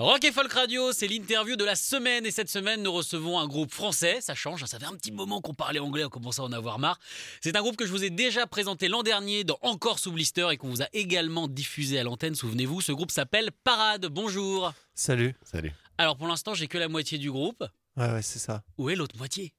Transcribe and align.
Rock 0.00 0.22
et 0.24 0.30
Folk 0.30 0.52
Radio, 0.52 0.92
c'est 0.92 1.08
l'interview 1.08 1.56
de 1.56 1.64
la 1.64 1.74
semaine 1.74 2.24
et 2.24 2.30
cette 2.30 2.48
semaine 2.48 2.84
nous 2.84 2.92
recevons 2.92 3.36
un 3.40 3.48
groupe 3.48 3.72
français, 3.72 4.20
ça 4.20 4.36
change, 4.36 4.64
ça 4.64 4.78
fait 4.78 4.84
un 4.86 4.94
petit 4.94 5.10
moment 5.10 5.40
qu'on 5.40 5.54
parlait 5.54 5.80
anglais, 5.80 6.04
on 6.04 6.08
commence 6.08 6.38
à 6.38 6.44
en 6.44 6.52
avoir 6.52 6.78
marre. 6.78 7.00
C'est 7.40 7.56
un 7.56 7.60
groupe 7.62 7.74
que 7.76 7.84
je 7.84 7.90
vous 7.90 8.04
ai 8.04 8.10
déjà 8.10 8.46
présenté 8.46 8.86
l'an 8.86 9.02
dernier 9.02 9.42
dans 9.42 9.58
Encore 9.62 9.98
sous 9.98 10.12
blister 10.12 10.46
et 10.52 10.56
qu'on 10.56 10.68
vous 10.68 10.82
a 10.82 10.88
également 10.92 11.48
diffusé 11.48 11.98
à 11.98 12.04
l'antenne, 12.04 12.36
souvenez-vous, 12.36 12.80
ce 12.80 12.92
groupe 12.92 13.10
s'appelle 13.10 13.50
Parade, 13.64 14.06
bonjour 14.06 14.72
Salut. 14.94 15.34
Salut. 15.42 15.72
Alors 15.98 16.16
pour 16.16 16.28
l'instant 16.28 16.54
j'ai 16.54 16.68
que 16.68 16.78
la 16.78 16.86
moitié 16.88 17.18
du 17.18 17.32
groupe, 17.32 17.64
Ouais, 17.96 18.12
ouais, 18.12 18.22
c'est 18.22 18.38
ça. 18.38 18.62
où 18.78 18.90
est 18.90 18.94
l'autre 18.94 19.16
moitié? 19.16 19.52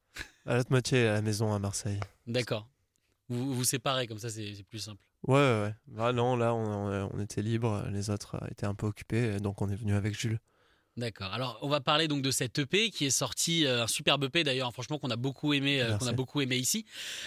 À 0.45 0.55
l'autre 0.55 0.71
moitié, 0.71 1.05
à 1.05 1.13
la 1.15 1.21
maison 1.21 1.53
à 1.53 1.59
Marseille. 1.59 1.99
D'accord, 2.27 2.65
vous 3.27 3.53
vous 3.53 3.65
séparez 3.65 4.07
comme 4.07 4.19
ça 4.19 4.29
c'est 4.29 4.63
plus 4.69 4.79
simple. 4.79 5.01
Ouais, 5.27 5.35
ouais, 5.35 5.61
ouais. 5.63 5.73
Bah 5.87 6.13
non, 6.13 6.35
là, 6.35 6.53
on, 6.53 6.63
on- 6.65 7.09
on 7.13 7.19
était 7.19 7.41
libre. 7.41 7.85
Les 7.91 8.09
autres 8.09 8.35
euh, 8.41 8.47
étaient 8.51 8.65
un 8.65 8.75
peu 8.75 8.87
occupés. 8.87 9.39
Donc, 9.39 9.61
on 9.61 9.69
est 9.69 9.75
venu 9.75 9.93
avec 9.95 10.17
Jules. 10.17 10.39
D'accord. 10.97 11.31
Alors, 11.33 11.59
on 11.61 11.69
va 11.69 11.79
parler 11.81 12.07
donc 12.07 12.21
de 12.21 12.31
cette 12.31 12.59
EP 12.59 12.89
qui 12.89 13.05
est 13.05 13.09
sorti, 13.11 13.65
euh, 13.65 13.83
un 13.83 13.87
superbe 13.87 14.23
EP 14.25 14.43
d'ailleurs, 14.43 14.73
franchement 14.73 14.97
qu'on 14.97 15.09
a 15.11 15.15
beaucoup 15.15 15.53
aimé, 15.53 15.81
euh, 15.81 15.97
qu'on 15.97 16.07
a 16.07 16.11
beaucoup 16.13 16.41
aimé 16.41 16.57
ici. 16.57 16.85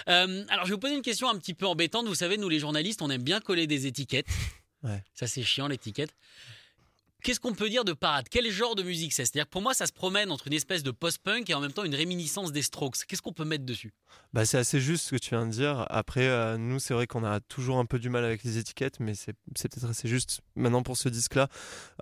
Euh, 0.09 0.45
alors, 0.51 0.65
je 0.65 0.71
vais 0.71 0.75
vous 0.75 0.81
poser 0.81 0.95
une 0.95 1.01
question 1.03 1.29
un 1.31 1.37
petit 1.39 1.55
peu 1.55 1.67
embêtante. 1.67 2.07
Vous 2.07 2.15
savez, 2.15 2.37
nous 2.37 2.49
les 2.51 2.59
journalistes, 2.59 3.01
on 3.03 3.09
aime 3.11 3.23
bien 3.23 3.41
coller 3.41 3.67
des 3.67 3.87
étiquettes. 3.87 4.27
Ouais. 4.83 5.03
Ça, 5.15 5.27
c'est 5.27 5.43
chiant 5.43 5.69
l'étiquette. 5.69 6.13
Qu'est-ce 7.23 7.39
qu'on 7.39 7.55
peut 7.55 7.69
dire 7.69 7.85
de 7.85 7.93
Parade? 7.93 8.27
Quel 8.29 8.51
genre 8.51 8.75
de 8.75 8.83
musique 8.83 9.13
c'est? 9.13 9.25
C'est-à-dire 9.25 9.45
que 9.45 9.51
pour 9.51 9.63
moi, 9.63 9.75
ça 9.75 9.87
se 9.87 9.93
promène 9.93 10.33
entre 10.33 10.49
une 10.49 10.55
espèce 10.55 10.83
de 10.83 10.91
post-punk 10.91 11.49
et 11.49 11.55
en 11.55 11.61
même 11.61 11.73
temps 11.73 11.85
une 11.85 11.95
réminiscence 11.95 12.51
des 12.51 12.63
Strokes. 12.63 13.05
Qu'est-ce 13.07 13.23
qu'on 13.23 13.33
peut 13.33 13.45
mettre 13.45 13.65
dessus? 13.65 13.93
Bah, 14.33 14.45
c'est 14.45 14.59
assez 14.59 14.81
juste 14.81 15.05
ce 15.07 15.11
que 15.13 15.21
tu 15.21 15.31
viens 15.31 15.47
de 15.47 15.53
dire. 15.53 15.87
Après, 15.89 16.27
euh, 16.27 16.59
nous, 16.59 16.81
c'est 16.81 16.95
vrai 16.95 17.07
qu'on 17.07 17.23
a 17.23 17.39
toujours 17.39 17.79
un 17.79 17.85
peu 17.85 18.01
du 18.01 18.09
mal 18.09 18.25
avec 18.25 18.43
les 18.43 18.59
étiquettes, 18.59 18.99
mais 18.99 19.15
c'est 19.15 19.35
peut-être 19.55 19.85
assez 19.89 20.09
juste 20.09 20.41
maintenant 20.57 20.83
pour 20.83 20.97
ce 20.97 21.09
disque-là. 21.09 21.47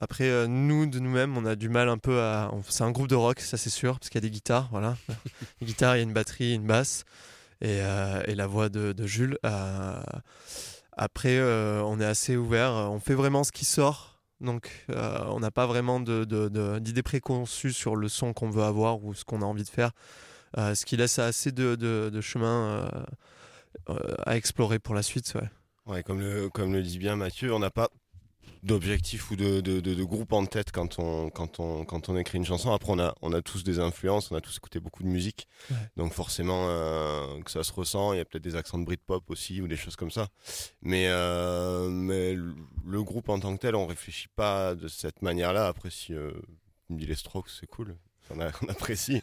Après, 0.00 0.24
euh, 0.24 0.46
nous, 0.46 0.86
de 0.86 0.98
nous-mêmes, 0.98 1.36
on 1.36 1.44
a 1.44 1.54
du 1.54 1.68
mal 1.68 1.90
un 1.90 1.98
peu 1.98 2.22
à. 2.22 2.50
C'est 2.68 2.84
un 2.84 2.90
groupe 2.90 3.08
de 3.08 3.14
rock, 3.14 3.40
ça 3.40 3.58
c'est 3.58 3.68
sûr, 3.68 3.98
parce 3.98 4.08
qu'il 4.08 4.16
y 4.22 4.24
a 4.24 4.26
des 4.26 4.30
guitares, 4.30 4.68
voilà. 4.70 4.96
Une 5.60 5.66
guitare, 5.66 5.96
il 5.96 5.98
y 5.98 6.00
a 6.00 6.04
une 6.04 6.14
batterie, 6.14 6.54
une 6.54 6.66
basse, 6.66 7.04
et, 7.60 7.82
euh, 7.82 8.22
et 8.26 8.34
la 8.34 8.46
voix 8.46 8.70
de, 8.70 8.92
de 8.92 9.06
Jules. 9.06 9.38
Après, 10.92 11.40
on 11.42 12.00
est 12.00 12.06
assez 12.06 12.36
ouvert. 12.36 12.72
On 12.72 13.00
fait 13.00 13.14
vraiment 13.14 13.44
ce 13.44 13.52
qui 13.52 13.66
sort. 13.66 14.19
Donc, 14.40 14.86
euh, 14.90 15.18
on 15.28 15.40
n'a 15.40 15.50
pas 15.50 15.66
vraiment 15.66 16.00
de- 16.00 16.24
de- 16.24 16.48
sur 17.72 17.96
le 17.96 18.08
son 18.08 18.32
qu'on 18.32 18.50
veut 18.50 18.62
avoir 18.62 19.04
ou 19.04 19.14
ce 19.14 19.24
qu'on 19.24 19.42
a 19.42 19.44
envie 19.44 19.64
de 19.64 19.68
faire. 19.68 19.92
Euh, 20.58 20.74
ce 20.74 20.84
qui 20.84 20.96
laisse 20.96 21.18
assez 21.18 21.52
de, 21.52 21.74
chemin 22.20 22.90
euh, 23.88 24.14
à 24.26 24.36
explorer 24.36 24.78
pour 24.78 24.94
la 24.94 25.02
suite. 25.02 25.34
Comme 26.52 26.72
le 26.72 26.82
dit 26.82 26.98
bien 26.98 27.16
Mathieu, 27.16 27.52
on 27.54 27.58
n'a 27.58 27.70
pas 27.70 27.88
d'objectif 28.62 29.30
ou 29.30 29.36
de, 29.36 29.60
de, 29.60 29.80
de- 29.80 29.94
de 29.94 30.04
groupe 30.04 30.32
en 30.32 30.44
tête 30.46 30.70
quand 30.72 30.98
on, 30.98 31.30
quand, 31.30 31.60
on, 31.60 31.84
quand 31.84 32.08
on 32.08 32.16
écrit 32.16 32.38
une 32.38 32.44
chanson. 32.44 32.72
Après, 32.72 32.92
on 32.92 32.98
a, 32.98 33.14
on 33.22 33.32
a 33.32 33.40
tous 33.42 33.64
des 33.64 33.78
influences, 33.78 34.30
on 34.30 34.36
a 34.36 34.40
tous 34.40 34.56
écouté 34.56 34.80
beaucoup 34.80 35.02
de 35.02 35.08
musique. 35.08 35.46
Ouais. 35.70 35.76
Donc 35.96 36.12
forcément, 36.12 36.66
euh, 36.68 37.40
que 37.42 37.50
ça 37.50 37.62
se 37.64 37.72
ressent. 37.72 38.12
Il 38.12 38.18
y 38.18 38.20
a 38.20 38.24
peut-être 38.24 38.44
des 38.44 38.56
accents 38.56 38.78
de 38.78 38.84
Britpop 38.84 39.30
aussi 39.30 39.60
ou 39.60 39.68
des 39.68 39.76
choses 39.76 39.96
comme 39.96 40.10
ça. 40.10 40.28
Mais, 40.82 41.06
euh, 41.08 41.88
mais 41.88 42.34
le- 42.34 42.54
le 42.86 43.02
groupe 43.02 43.28
en 43.28 43.40
tant 43.40 43.54
que 43.56 43.60
tel, 43.62 43.74
on 43.74 43.86
réfléchit 43.86 44.28
pas 44.36 44.74
de 44.74 44.88
cette 44.88 45.22
manière-là. 45.22 45.66
Après, 45.66 45.90
si 45.90 46.12
euh, 46.14 46.32
tu 46.86 46.92
me 46.94 46.98
dis 46.98 47.06
les 47.06 47.14
Strokes, 47.16 47.48
c'est 47.48 47.66
cool. 47.66 47.96
On, 48.30 48.40
a- 48.40 48.50
on 48.62 48.68
apprécie. 48.68 49.22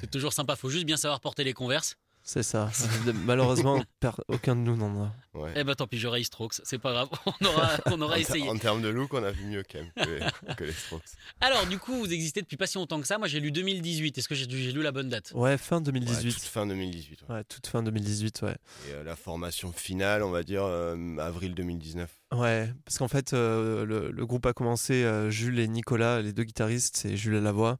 C'est 0.00 0.10
toujours 0.10 0.32
sympa, 0.32 0.56
faut 0.56 0.70
juste 0.70 0.86
bien 0.86 0.96
savoir 0.96 1.20
porter 1.20 1.44
les 1.44 1.52
converses. 1.52 1.96
C'est 2.30 2.42
ça. 2.42 2.70
Malheureusement, 3.24 3.82
aucun 4.28 4.54
de 4.54 4.60
nous 4.60 4.76
n'en 4.76 5.04
a. 5.04 5.14
Ouais. 5.32 5.50
Eh 5.56 5.64
ben 5.64 5.74
tant 5.74 5.86
pis, 5.86 5.96
j'aurai 5.98 6.22
Strokes, 6.22 6.60
c'est 6.62 6.78
pas 6.78 6.92
grave, 6.92 7.08
on 7.40 7.46
aura, 7.46 7.70
on 7.86 8.00
aura 8.02 8.16
en, 8.16 8.18
essayé. 8.18 8.46
en 8.46 8.58
termes 8.58 8.82
de 8.82 8.88
look, 8.88 9.14
on 9.14 9.22
a 9.22 9.30
vu 9.30 9.46
mieux 9.46 9.62
quand 9.62 9.78
même 9.78 9.90
que 9.96 10.10
les, 10.10 10.54
que 10.54 10.64
les 10.64 10.72
Strokes. 10.72 11.04
Alors, 11.40 11.64
du 11.64 11.78
coup, 11.78 11.94
vous 11.94 12.12
existez 12.12 12.42
depuis 12.42 12.58
pas 12.58 12.66
si 12.66 12.76
longtemps 12.76 13.00
que 13.00 13.06
ça. 13.06 13.16
Moi, 13.16 13.28
j'ai 13.28 13.40
lu 13.40 13.50
2018. 13.50 14.18
Est-ce 14.18 14.28
que 14.28 14.34
j'ai 14.34 14.44
lu 14.44 14.82
la 14.82 14.92
bonne 14.92 15.08
date? 15.08 15.32
Ouais, 15.34 15.56
fin 15.56 15.78
Ouais, 15.78 15.84
2018. 15.84 16.34
toute 16.34 16.42
fin 16.42 16.66
2018. 16.66 17.22
ouais. 17.30 17.34
Ouais, 17.36 17.44
toute 17.44 17.66
fin 17.66 17.82
2018, 17.82 18.42
ouais. 18.42 18.56
Et 18.90 18.92
euh, 18.92 19.04
la 19.04 19.16
formation 19.16 19.72
finale, 19.72 20.22
on 20.22 20.30
va 20.30 20.42
dire 20.42 20.64
euh, 20.64 21.16
avril 21.16 21.54
2019. 21.54 22.10
Ouais, 22.34 22.70
parce 22.84 22.98
qu'en 22.98 23.08
fait, 23.08 23.32
euh, 23.32 23.86
le, 23.86 24.10
le 24.10 24.26
groupe 24.26 24.44
a 24.44 24.52
commencé, 24.52 25.02
euh, 25.02 25.30
Jules 25.30 25.58
et 25.60 25.66
Nicolas, 25.68 26.20
les 26.20 26.34
deux 26.34 26.44
guitaristes, 26.44 26.98
c'est 26.98 27.16
Jules 27.16 27.36
à 27.36 27.40
la 27.40 27.52
voix. 27.52 27.78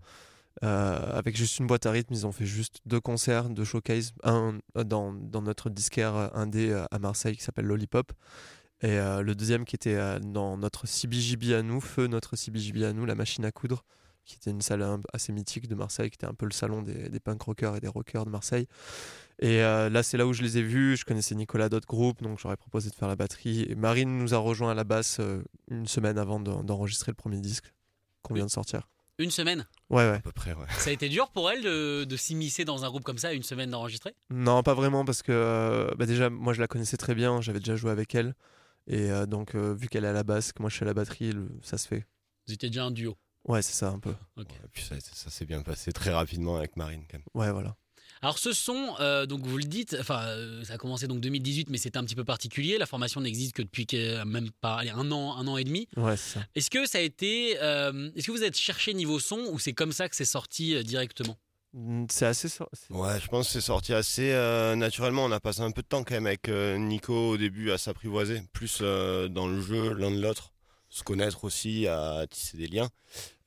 Euh, 0.65 1.17
avec 1.17 1.37
juste 1.37 1.59
une 1.59 1.67
boîte 1.67 1.87
à 1.87 1.91
rythme, 1.93 2.13
ils 2.15 2.27
ont 2.27 2.33
fait 2.33 2.47
juste 2.47 2.81
deux 2.85 3.01
concerts, 3.01 3.49
deux 3.49 3.65
showcases, 3.65 4.13
un 4.25 4.59
euh, 4.77 4.83
dans, 4.85 5.13
dans 5.13 5.43
notre 5.43 5.71
disquaire 5.71 6.17
euh, 6.17 6.29
indé 6.35 6.73
à 6.91 6.99
Marseille 6.99 7.37
qui 7.37 7.43
s'appelle 7.45 7.67
Lollipop, 7.67 8.13
et 8.81 8.97
le 8.97 9.33
deuxième 9.35 9.65
qui 9.65 9.75
était 9.75 10.21
dans 10.21 10.57
notre 10.57 10.87
CBJB 10.87 11.53
à 11.53 11.63
nous, 11.63 11.81
Feu, 11.81 12.07
notre 12.07 12.37
CBJB 12.37 12.85
à 12.85 12.93
nous, 12.93 13.07
la 13.07 13.17
machine 13.17 13.45
à 13.45 13.51
coudre, 13.51 13.85
qui 14.25 14.37
était 14.37 14.53
une 14.53 14.61
salle 14.61 14.87
assez 15.13 15.33
mythique 15.33 15.67
de 15.67 15.75
Marseille, 15.75 16.11
qui 16.11 16.15
était 16.15 16.27
un 16.29 16.35
peu 16.35 16.47
le 16.47 16.53
salon 16.53 16.83
des, 16.83 17.09
des 17.09 17.19
punk 17.19 17.43
rockers 17.43 17.75
et 17.75 17.81
des 17.81 17.89
rockers 17.89 18.25
de 18.25 18.31
Marseille. 18.31 18.69
Et 19.41 19.59
là, 19.59 20.03
c'est 20.05 20.17
là 20.17 20.29
où 20.29 20.33
je 20.33 20.43
les 20.43 20.59
ai 20.59 20.63
vus. 20.63 20.97
Je 20.97 21.05
connaissais 21.05 21.35
Nicolas 21.35 21.69
d'autres 21.69 21.89
groupes, 21.89 22.23
donc 22.23 22.39
j'aurais 22.39 22.57
proposé 22.57 22.89
de 22.89 22.95
faire 22.95 23.09
la 23.09 23.17
batterie. 23.17 23.67
Et 23.69 23.75
Marine 23.75 24.17
nous 24.17 24.33
a 24.33 24.39
rejoint 24.39 24.71
à 24.71 24.75
la 24.75 24.85
basse 24.85 25.21
une 25.69 25.89
semaine 25.89 26.17
avant 26.17 26.39
d'en- 26.39 26.63
d'enregistrer 26.63 27.11
le 27.11 27.17
premier 27.17 27.41
disque 27.41 27.73
qu'on 28.23 28.35
vient 28.35 28.47
de 28.47 28.51
sortir. 28.51 28.89
Une 29.19 29.31
semaine. 29.33 29.67
Ouais, 29.91 30.09
ouais. 30.09 30.17
À 30.17 30.21
peu 30.21 30.31
près, 30.33 30.53
ouais. 30.55 30.67
Ça 30.79 30.91
a 30.91 30.93
été 30.93 31.09
dur 31.09 31.31
pour 31.31 31.51
elle 31.51 31.62
de, 31.62 32.05
de 32.05 32.17
s'immiscer 32.17 32.65
dans 32.65 32.84
un 32.84 32.89
groupe 32.89 33.03
comme 33.03 33.19
ça, 33.19 33.33
une 33.33 33.43
semaine 33.43 33.71
d'enregistrer? 33.71 34.15
Non, 34.31 34.62
pas 34.62 34.75
vraiment, 34.75 35.05
parce 35.05 35.23
que 35.23 35.33
euh, 35.33 35.91
bah 35.97 36.06
déjà, 36.06 36.31
moi 36.31 36.53
je 36.53 36.61
la 36.61 36.69
connaissais 36.69 36.97
très 36.97 37.15
bien, 37.17 37.41
j'avais 37.41 37.59
déjà 37.59 37.75
joué 37.75 37.91
avec 37.91 38.15
elle. 38.15 38.34
Et 38.87 39.11
euh, 39.11 39.27
donc, 39.27 39.55
euh, 39.55 39.75
vu 39.75 39.89
qu'elle 39.89 40.05
est 40.05 40.09
à 40.09 40.12
la 40.12 40.23
basse, 40.23 40.53
que 40.53 40.62
moi 40.62 40.71
je 40.71 40.77
suis 40.77 40.84
à 40.84 40.87
la 40.87 40.95
batterie, 40.95 41.33
le- 41.33 41.49
ça 41.62 41.79
se 41.79 41.89
fait. 41.89 42.06
Vous 42.47 42.55
étiez 42.55 42.69
déjà 42.71 42.84
un 42.84 42.91
duo? 42.93 43.17
Ouais, 43.47 43.61
c'est 43.62 43.73
ça 43.75 43.91
un 43.91 43.99
peu. 43.99 44.15
Ok. 44.37 44.47
Et 44.53 44.69
puis 44.73 44.83
ça, 44.84 44.95
ça 45.01 45.31
s'est 45.31 45.47
bien 45.47 45.62
passé 45.62 45.93
très 45.93 46.12
rapidement 46.12 46.56
avec 46.56 46.77
Marine 46.77 47.03
quand 47.11 47.19
même. 47.19 47.27
Ouais, 47.35 47.50
voilà. 47.50 47.77
Alors 48.23 48.39
ce 48.39 48.53
son, 48.53 48.95
euh, 49.01 49.27
donc 49.27 49.47
vous 49.47 49.56
le 49.59 49.65
dites, 49.65 49.97
enfin 50.01 50.21
euh, 50.27 50.65
ça 50.65 50.75
a 50.75 50.79
commencé 50.79 51.06
donc 51.06 51.21
2018, 51.21 51.71
mais 51.71 51.79
c'était 51.79 51.99
un 51.99 52.05
petit 52.05 52.15
peu 52.15 52.25
particulier. 52.25 52.79
La 52.79 52.87
formation 52.87 53.21
n'existe 53.21 53.55
que 53.55 53.62
depuis 53.62 53.87
que- 53.87 54.25
même 54.25 54.51
pas 54.61 54.79
allez, 54.79 54.91
un 54.91 55.11
an, 55.12 55.37
un 55.37 55.47
an 55.47 55.56
et 55.56 55.65
demi. 55.65 55.89
Ouais, 55.97 56.17
c'est 56.17 56.34
ça. 56.39 56.45
Est-ce 56.55 56.71
que 56.71 56.87
ça 56.87 56.99
a 56.99 57.01
été, 57.03 57.56
euh, 57.62 58.11
est-ce 58.17 58.27
que 58.27 58.33
vous 58.33 58.43
êtes 58.43 58.56
cherché 58.56 58.95
niveau 58.95 59.19
son 59.21 59.39
ou 59.51 59.59
c'est 59.59 59.73
comme 59.73 59.93
ça 59.93 60.09
que 60.09 60.17
c'est 60.17 60.25
sorti 60.25 60.75
euh, 60.75 60.83
directement? 60.83 61.37
C'est 62.11 62.25
assez. 62.27 62.49
c'est- 62.49 62.65
Ouais, 62.91 63.21
je 63.21 63.29
pense 63.29 63.47
que 63.47 63.53
c'est 63.53 63.61
sorti 63.61 63.93
assez 63.93 64.33
euh, 64.33 64.75
naturellement. 64.75 65.25
On 65.27 65.33
a 65.33 65.39
passé 65.39 65.61
un 65.61 65.71
peu 65.71 65.83
de 65.83 65.87
temps 65.87 66.03
quand 66.03 66.15
même 66.15 66.27
avec 66.27 66.49
euh, 66.49 66.79
Nico 66.79 67.12
au 67.15 67.37
début 67.37 67.71
à 67.71 67.79
s'apprivoiser, 67.79 68.41
plus 68.53 68.79
euh, 68.81 69.29
dans 69.29 69.47
le 69.47 69.61
jeu 69.61 69.93
l'un 69.93 70.11
de 70.11 70.21
l'autre, 70.21 70.50
se 70.88 71.03
connaître 71.03 71.44
aussi, 71.44 71.87
à 71.87 72.26
tisser 72.28 72.56
des 72.56 72.66
liens. 72.66 72.88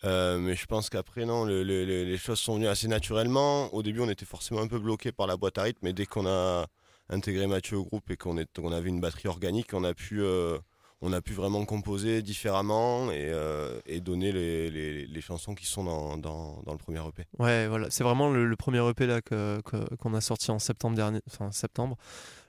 Euh, 0.03 0.37
mais 0.39 0.55
je 0.55 0.65
pense 0.65 0.89
qu'après, 0.89 1.25
non, 1.25 1.45
le- 1.45 1.63
le- 1.63 1.85
le- 1.85 2.03
les 2.03 2.17
choses 2.17 2.39
sont 2.39 2.55
venues 2.55 2.67
assez 2.67 2.87
naturellement. 2.87 3.73
Au 3.73 3.83
début, 3.83 3.99
on 4.01 4.09
était 4.09 4.25
forcément 4.25 4.61
un 4.61 4.67
peu 4.67 4.79
bloqué 4.79 5.11
par 5.11 5.27
la 5.27 5.37
boîte 5.37 5.57
à 5.57 5.63
rythme, 5.63 5.79
mais 5.83 5.93
dès 5.93 6.05
qu'on 6.05 6.25
a 6.27 6.65
intégré 7.09 7.45
Mathieu 7.47 7.77
au 7.77 7.83
groupe 7.85 8.09
et 8.11 8.17
qu'on 8.17 8.37
qu'on 8.55 8.71
avait 8.71 8.89
une 8.89 9.01
batterie 9.01 9.27
organique, 9.27 9.73
on 9.73 9.83
a 9.83 9.93
pu, 9.93 10.21
euh, 10.21 10.57
on 11.01 11.13
a 11.13 11.21
pu 11.21 11.33
vraiment 11.33 11.65
composer 11.65 12.21
différemment 12.21 13.11
et, 13.11 13.25
euh, 13.31 13.79
donner 14.01 14.31
les, 14.31 14.69
les- 14.71 15.05
chansons 15.21 15.53
qui 15.55 15.65
sont 15.65 15.83
dans, 15.83 16.17
dans- 16.17 16.61
le 16.71 16.77
premier 16.77 16.99
EP. 17.07 17.25
Ouais, 17.39 17.67
voilà. 17.67 17.87
C'est 17.89 18.03
vraiment 18.03 18.29
le, 18.29 18.45
premier 18.55 18.87
EP 18.87 19.05
là 19.07 19.21
que- 19.21 19.61
qu'on 19.97 20.13
a 20.13 20.21
sorti 20.21 20.51
en 20.51 20.59
septembre 20.59 20.95
dernier, 20.95 21.19
enfin 21.27 21.51
septembre. 21.51 21.97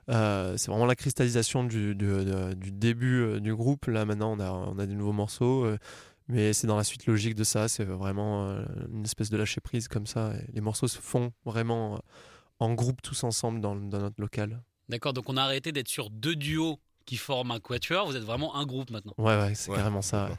Euh, 0.09 0.57
c'est 0.57 0.69
vraiment 0.69 0.85
la 0.85 0.95
cristallisation 0.95 1.63
du, 1.63 1.95
du, 1.95 2.05
de- 2.07 2.53
du 2.53 2.71
début 2.71 3.21
euh, 3.21 3.39
du 3.39 3.55
groupe. 3.55 3.85
Là 3.85 4.05
maintenant, 4.05 4.33
on 4.33 4.39
a, 4.39 4.51
on 4.51 4.77
a 4.79 4.85
des 4.85 4.95
nouveaux 4.95 5.13
morceaux, 5.13 5.63
euh, 5.65 5.77
mais 6.27 6.53
c'est 6.53 6.67
dans 6.67 6.77
la 6.77 6.83
suite 6.83 7.05
logique 7.05 7.35
de 7.35 7.43
ça. 7.43 7.67
C'est 7.67 7.85
vraiment 7.85 8.47
euh, 8.49 8.63
une 8.91 9.03
espèce 9.03 9.29
de 9.29 9.37
lâcher 9.37 9.61
prise 9.61 9.87
comme 9.87 10.05
ça. 10.07 10.33
Et 10.35 10.51
les 10.53 10.61
morceaux 10.61 10.87
se 10.87 10.99
font 10.99 11.31
vraiment 11.45 12.01
en 12.59 12.73
groupe 12.73 13.01
tous 13.01 13.23
ensemble 13.23 13.61
dans, 13.61 13.75
dans 13.75 13.99
notre 13.99 14.19
local. 14.21 14.61
D'accord, 14.89 15.13
donc 15.13 15.29
on 15.29 15.37
a 15.37 15.41
arrêté 15.43 15.71
d'être 15.71 15.87
sur 15.87 16.09
deux 16.09 16.35
duos 16.35 16.79
qui 17.05 17.15
forment 17.17 17.51
un 17.51 17.59
quatuor. 17.59 18.05
Vous 18.05 18.15
êtes 18.15 18.23
vraiment 18.23 18.55
un 18.55 18.65
groupe 18.65 18.89
maintenant. 18.91 19.13
Ouais, 19.17 19.37
ouais, 19.39 19.55
c'est 19.55 19.71
Ouais, 19.71 19.77
carrément 19.77 20.01
ça. 20.01 20.29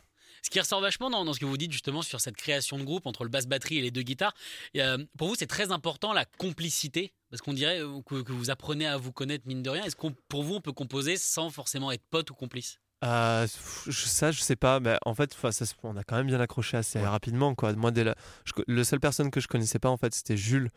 Ce 0.45 0.51
qui 0.51 0.61
ressort 0.61 0.83
vachement 0.83 1.09
dans, 1.09 1.25
dans 1.25 1.33
ce 1.33 1.41
que 1.41 1.47
vous 1.47 1.57
dites 1.57 1.73
justement 1.73 2.03
sur 2.03 2.21
cette 2.21 2.37
création 2.37 2.79
de 2.79 2.85
groupe 2.85 3.07
entre 3.07 3.25
le 3.25 3.31
basse 3.31 3.47
batterie 3.47 3.79
et 3.79 3.81
les 3.81 3.91
deux 3.91 4.03
guitares. 4.03 4.35
Et, 4.75 4.83
euh, 4.83 4.99
pour 5.17 5.29
vous, 5.29 5.37
c'est 5.37 5.47
très 5.47 5.73
important 5.73 6.13
la 6.13 6.27
complicité 6.27 7.15
parce 7.31 7.41
qu'on 7.41 7.55
dirait 7.55 7.81
euh, 7.81 8.03
que, 8.05 8.21
que 8.21 8.33
vous 8.33 8.51
apprenez 8.51 8.87
à 8.87 8.99
vous 8.99 9.11
connaître 9.11 9.47
mine 9.49 9.63
de 9.63 9.71
rien. 9.71 9.85
Est-ce 9.85 9.97
qu'on, 9.97 10.15
pour 10.29 10.43
vous, 10.45 10.57
on 10.57 10.61
peut 10.61 10.73
composer 10.73 11.17
sans 11.17 11.49
forcément 11.49 11.91
être 11.93 12.05
pote 12.11 12.31
ou 12.31 12.35
complice? 12.35 12.79
Euh, 13.05 13.47
ça, 13.47 14.33
je 14.33 14.41
sais 14.43 14.57
pas, 14.57 14.81
mais 14.81 14.99
en 15.07 15.15
fait, 15.15 15.35
ça 15.51 15.65
on 15.83 15.97
a 15.97 16.05
quand 16.05 16.17
même 16.17 16.27
bien 16.27 16.41
accroché 16.41 16.77
assez 16.77 16.99
Ouais. 16.99 17.07
rapidement. 17.07 17.55
Quoi. 17.55 17.73
Moi, 17.73 17.91
dès 17.91 18.05
la, 18.05 18.15
je 18.45 18.53
le 18.67 18.85
seule 18.85 19.01
personne 19.01 19.31
que 19.31 19.41
je 19.41 19.49
connaissais 19.49 19.79
pas, 19.79 19.89
en 19.89 19.97
fait, 19.97 20.15
c'était 20.15 20.37
Jules. 20.37 20.71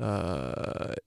Euh, 0.00 0.52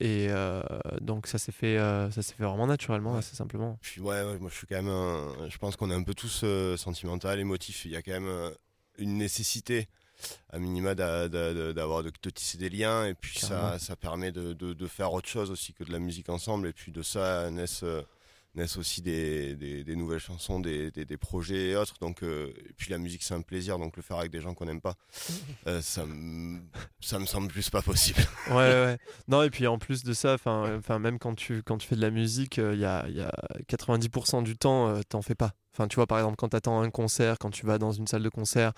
et 0.00 0.26
euh, 0.30 0.62
donc, 1.00 1.26
ça 1.26 1.38
s'est 1.38 1.52
fait, 1.52 1.76
euh, 1.78 2.10
ça 2.10 2.22
s'est 2.22 2.34
fait 2.34 2.44
vraiment 2.44 2.66
naturellement, 2.66 3.16
assez 3.16 3.36
simplement. 3.36 3.78
Puis 3.82 4.00
ouais, 4.00 4.22
ouais, 4.22 4.38
moi 4.38 4.48
je 4.50 4.56
suis 4.56 4.66
quand 4.66 4.76
même 4.76 4.88
un- 4.88 5.48
je 5.48 5.58
pense 5.58 5.76
qu'on 5.76 5.90
est 5.90 5.94
un 5.94 6.02
peu 6.02 6.14
tous 6.14 6.44
sentimental, 6.76 7.38
émotif. 7.38 7.84
Il 7.84 7.90
y 7.92 7.96
a 7.96 8.02
quand 8.02 8.12
même 8.18 8.52
une 8.98 9.16
nécessité 9.18 9.88
à 10.50 10.58
minima 10.58 10.94
d'a- 10.94 11.28
d'a- 11.28 11.54
d'a- 11.54 11.72
d'avoir 11.72 12.02
de, 12.02 12.10
de 12.22 12.30
tisser 12.30 12.58
des 12.58 12.70
liens 12.70 13.04
et 13.04 13.14
puis 13.14 13.38
ça, 13.38 13.48
Carrément. 13.48 13.78
ça 13.78 13.94
permet 13.94 14.32
de, 14.32 14.52
de- 14.52 14.72
de 14.72 14.86
faire 14.88 15.12
autre 15.12 15.28
chose 15.28 15.50
aussi 15.50 15.72
que 15.74 15.84
de 15.84 15.92
la 15.92 16.00
musique 16.00 16.28
ensemble 16.28 16.66
et 16.66 16.72
puis 16.72 16.90
de 16.90 17.02
ça 17.02 17.50
naissent, 17.50 17.84
naissent 18.58 18.76
aussi 18.76 19.00
des, 19.02 19.56
des- 19.56 19.84
des 19.84 19.96
nouvelles 19.96 20.18
chansons, 20.20 20.60
des, 20.60 20.90
des- 20.90 21.16
projets 21.16 21.70
et 21.70 21.76
autres. 21.76 21.94
Donc 22.00 22.22
euh, 22.22 22.52
et 22.68 22.72
puis 22.76 22.90
la 22.90 22.98
musique 22.98 23.22
c'est 23.22 23.34
un 23.34 23.40
plaisir 23.42 23.78
donc 23.78 23.96
le 23.96 24.02
faire 24.02 24.18
avec 24.18 24.30
des 24.30 24.40
gens 24.40 24.54
qu'on 24.54 24.66
n'aime 24.66 24.80
pas, 24.80 24.94
euh, 25.66 25.80
ça 25.82 26.04
me 26.06 26.60
me 27.18 27.26
semble 27.26 27.50
juste 27.52 27.70
pas 27.70 27.82
possible. 27.82 28.20
Ouais, 28.48 28.54
ouais. 28.56 28.98
Non, 29.26 29.42
et 29.42 29.50
puis 29.50 29.66
en 29.66 29.78
plus 29.78 30.04
de 30.04 30.12
ça, 30.12 30.34
enfin, 30.34 30.76
enfin, 30.78 30.98
même 30.98 31.18
quand 31.18 31.34
tu, 31.34 31.62
quand 31.62 31.76
tu 31.78 31.86
fais 31.88 31.96
de 31.96 32.00
la 32.00 32.10
musique, 32.10 32.58
euh, 32.58 32.74
il 32.74 32.80
y, 32.80 32.84
a, 32.84 33.06
y 33.08 33.20
a 33.20 33.30
90% 33.68 34.42
du 34.42 34.56
temps, 34.56 34.88
euh, 34.88 35.00
t'en 35.08 35.20
fais 35.22 35.34
pas. 35.34 35.52
Enfin, 35.74 35.86
tu 35.88 35.96
vois, 35.96 36.06
par 36.06 36.18
exemple, 36.18 36.36
quand 36.36 36.48
t'attends 36.48 36.80
un 36.80 36.90
concert, 36.90 37.38
quand 37.38 37.50
tu 37.50 37.66
vas 37.66 37.78
dans 37.78 37.92
une 37.92 38.06
salle 38.06 38.22
de 38.22 38.28
concert, 38.28 38.72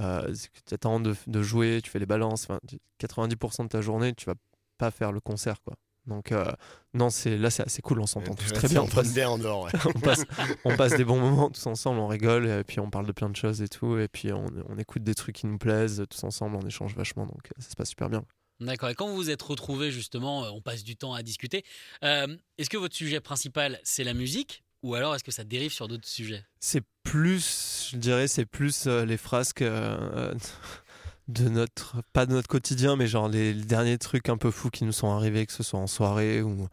euh, 0.00 0.32
tu 0.66 0.74
attends 0.74 1.00
de, 1.00 1.14
de 1.26 1.42
jouer, 1.42 1.80
tu 1.82 1.90
fais 1.90 1.98
les 1.98 2.06
balances, 2.06 2.44
enfin, 2.44 2.60
tu- 2.68 2.78
90% 2.98 3.64
de 3.64 3.68
ta 3.68 3.80
journée, 3.82 4.14
tu 4.14 4.24
vas 4.26 4.34
pas 4.78 4.90
faire 4.90 5.12
le 5.12 5.20
concert, 5.20 5.60
quoi. 5.62 5.74
Donc, 6.06 6.32
euh, 6.32 6.44
non, 6.94 7.10
c'est 7.10 7.36
là, 7.36 7.50
c'est 7.50 7.64
assez 7.64 7.82
cool, 7.82 8.00
on 8.00 8.06
s'entend 8.06 8.34
tous 8.34 8.52
très 8.52 8.68
bien. 8.68 8.82
On 8.82 8.88
passe, 8.88 9.12
bien 9.14 9.28
en 9.28 9.38
dehors. 9.38 9.64
ouais. 9.64 9.70
on, 9.94 10.00
passe, 10.00 10.24
on 10.64 10.76
passe 10.76 10.96
des 10.96 11.04
bons 11.04 11.20
moments 11.20 11.50
tous 11.50 11.66
ensemble, 11.66 12.00
on 12.00 12.08
rigole, 12.08 12.48
et 12.48 12.64
puis 12.64 12.80
on 12.80 12.90
parle 12.90 13.06
de 13.06 13.12
plein 13.12 13.30
de 13.30 13.36
choses 13.36 13.62
et 13.62 13.68
tout, 13.68 13.98
et 13.98 14.08
puis 14.08 14.32
on, 14.32 14.46
on 14.68 14.78
écoute 14.78 15.04
des 15.04 15.14
trucs 15.14 15.36
qui 15.36 15.46
nous 15.46 15.58
plaisent 15.58 16.04
tous 16.08 16.24
ensemble, 16.24 16.56
on 16.56 16.66
échange 16.66 16.94
vachement, 16.96 17.26
donc 17.26 17.46
euh, 17.46 17.60
ça 17.60 17.70
se 17.70 17.76
passe 17.76 17.90
super 17.90 18.08
bien. 18.08 18.24
D'accord. 18.60 18.90
Et 18.90 18.94
quand 18.94 19.08
vous 19.08 19.16
vous 19.16 19.30
êtes 19.30 19.42
retrouvés, 19.42 19.90
justement, 19.90 20.44
euh, 20.44 20.50
on 20.50 20.60
passe 20.60 20.84
du 20.84 20.96
temps 20.96 21.14
à 21.14 21.22
discuter. 21.22 21.64
Euh, 22.04 22.36
est-ce 22.58 22.68
que 22.68 22.76
votre 22.76 22.94
sujet 22.94 23.20
principal, 23.20 23.80
c'est 23.84 24.04
la 24.04 24.14
musique 24.14 24.62
ou 24.82 24.94
alors 24.94 25.14
est-ce 25.14 25.24
que 25.24 25.32
ça 25.32 25.44
dérive 25.44 25.72
sur 25.72 25.88
d'autres 25.88 26.08
sujets? 26.08 26.44
C'est 26.58 26.82
plus, 27.02 27.90
je 27.92 27.96
dirais, 27.98 28.28
c'est 28.28 28.46
plus 28.46 28.86
euh, 28.86 29.04
les 29.04 29.16
frasques 29.16 29.62
euh, 29.62 30.34
de 31.30 31.48
notre, 31.48 31.96
pas 32.12 32.26
de 32.26 32.32
notre 32.32 32.48
quotidien, 32.48 32.96
mais 32.96 33.06
genre 33.06 33.28
les, 33.28 33.52
les 33.54 33.64
derniers 33.64 33.98
trucs 33.98 34.28
un 34.28 34.36
peu 34.36 34.50
fous 34.50 34.70
qui 34.70 34.84
nous 34.84 34.92
sont 34.92 35.10
arrivés, 35.10 35.46
que 35.46 35.52
ce 35.52 35.62
soit 35.62 35.80
en 35.80 35.86
soirée 35.86 36.42
ou, 36.42 36.66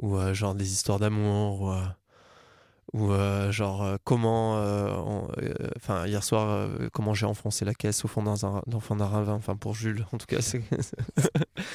ou 0.00 0.16
euh, 0.16 0.34
genre 0.34 0.54
des 0.54 0.72
histoires 0.72 0.98
d'amour 0.98 1.62
ou, 1.62 1.70
euh, 1.72 1.82
ou 2.92 3.12
euh, 3.12 3.50
genre 3.52 3.96
comment, 4.04 4.54
enfin 5.76 6.06
hier 6.06 6.22
soir, 6.22 6.68
comment 6.92 7.14
j'ai 7.14 7.26
enfoncé 7.26 7.64
la 7.64 7.74
caisse 7.74 8.04
au 8.04 8.08
fond 8.08 8.22
d'un, 8.22 8.36
fond 8.80 8.96
d'un 8.96 9.06
ravin, 9.06 9.34
enfin 9.34 9.56
pour 9.56 9.74
Jules, 9.74 10.06
en 10.12 10.18
tout 10.18 10.26
cas 10.26 10.40
c'est, 10.40 10.62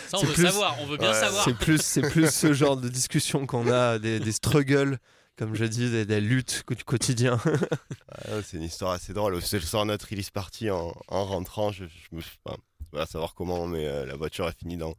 Ça, 0.07 0.17
on 0.17 0.23
veut 0.23 0.33
plus- 0.33 0.43
savoir. 0.45 0.77
On 0.81 0.85
veut 0.85 0.97
bien 0.97 1.09
Ouais, 1.11 1.19
savoir. 1.19 1.43
c'est 1.43 1.53
plus, 1.57 1.81
c'est 1.81 2.01
plus 2.09 2.29
ce 2.33 2.53
genre 2.53 2.77
de 2.77 2.87
discussion 2.89 3.45
qu'on 3.45 3.69
a, 3.71 3.99
des, 3.99 4.19
des 4.19 4.31
struggles, 4.31 4.97
comme 5.41 5.55
je 5.55 5.65
dis, 5.65 5.89
des, 5.89 6.05
des 6.05 6.21
luttes 6.21 6.63
du 6.69 6.83
quotidien. 6.83 7.39
Ah, 8.13 8.41
c'est 8.45 8.57
une 8.57 8.63
histoire 8.63 8.91
assez 8.91 9.11
drôle. 9.13 9.41
C'est 9.41 9.57
le 9.57 9.65
soir 9.65 9.83
de 9.83 9.87
notre 9.87 10.07
release 10.07 10.29
party 10.29 10.69
en, 10.69 10.93
en 11.07 11.25
rentrant. 11.25 11.71
Je, 11.71 11.85
je 11.85 12.15
me 12.15 12.21
enfin, 12.45 12.57
voilà, 12.91 13.07
savoir 13.07 13.33
comment, 13.33 13.65
mais 13.65 13.87
euh, 13.87 14.05
la 14.05 14.15
voiture 14.15 14.45
a 14.45 14.51
fini 14.51 14.77
dans, 14.77 14.93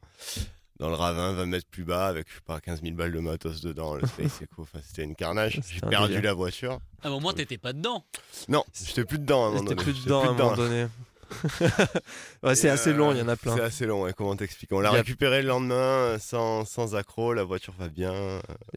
dans 0.81 0.89
le 0.89 0.95
ravin, 0.97 1.33
20 1.35 1.47
mètres 1.47 1.69
plus 1.71 1.85
bas, 1.85 2.09
avec 2.09 2.29
je 2.29 2.35
sais 2.35 2.41
pas 2.45 2.59
15 2.61 2.83
000 2.83 2.97
balles 2.97 3.13
de 3.13 3.21
matos 3.21 3.61
dedans. 3.61 3.95
Le 3.95 4.05
Space 4.09 4.43
Echo, 4.43 4.63
enfin, 4.63 4.81
c'était 4.85 5.05
une 5.05 5.15
carnage. 5.15 5.61
J'ai 5.69 5.85
un 5.85 5.89
perdu 5.89 6.09
délire. 6.15 6.23
la 6.25 6.35
voiture. 6.35 6.81
À 7.03 7.09
un 7.09 7.11
moment, 7.11 7.33
t'étais 7.33 7.59
pas 7.59 7.73
dedans. 7.73 8.05
Non, 8.49 8.65
j'étais 8.75 9.05
plus 9.05 9.19
dedans 9.21 9.45
à 9.45 9.47
un 9.47 9.51
moment 9.51 9.63
J'étais 9.71 9.75
donné. 9.77 9.93
plus 9.93 10.05
dedans 10.05 10.23
à 10.23 10.27
un 10.29 10.33
moment 10.33 10.57
donné. 10.57 10.87
ouais, 12.43 12.55
c'est 12.55 12.69
assez 12.69 12.91
euh, 12.91 12.97
long, 12.97 13.13
il 13.13 13.19
y 13.19 13.23
en 13.23 13.29
a 13.29 13.37
plein. 13.37 13.55
C'est 13.57 13.63
assez 13.63 13.87
long, 13.87 14.03
ouais, 14.03 14.13
comment 14.13 14.37
t'expliquer 14.37 14.75
On 14.75 14.81
l'a 14.81 14.91
récupéré 14.91 15.43
le 15.43 15.49
lendemain 15.49 15.75
euh, 15.75 16.19
sans, 16.19 16.65
sans 16.65 16.95
accroc, 16.95 17.35
la 17.35 17.45
voiture 17.45 17.75
va 17.79 17.89
bien. 17.89 18.13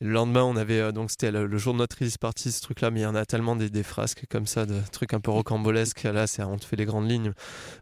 Le 0.01 0.09
lendemain, 0.09 0.43
on 0.43 0.55
avait 0.55 0.79
euh, 0.79 0.91
donc 0.91 1.11
c'était 1.11 1.31
le, 1.31 1.45
le 1.47 1.57
jour 1.57 1.73
de 1.73 1.79
notre 1.79 1.97
release 1.97 2.17
party, 2.17 2.51
ce 2.51 2.61
truc-là, 2.61 2.91
mais 2.91 3.01
il 3.01 3.03
y 3.03 3.07
en 3.07 3.15
a 3.15 3.25
tellement 3.25 3.55
des, 3.55 3.69
des 3.69 3.83
frasques 3.83 4.25
comme 4.29 4.45
ça, 4.47 4.65
de 4.65 4.79
trucs 4.91 5.13
un 5.13 5.19
peu 5.19 5.31
rocambolesques. 5.45 6.03
Là, 6.03 6.27
c'est 6.27 6.43
on 6.43 6.57
te 6.57 6.65
fait 6.65 6.75
les 6.75 6.85
grandes 6.85 7.09
lignes. 7.09 7.33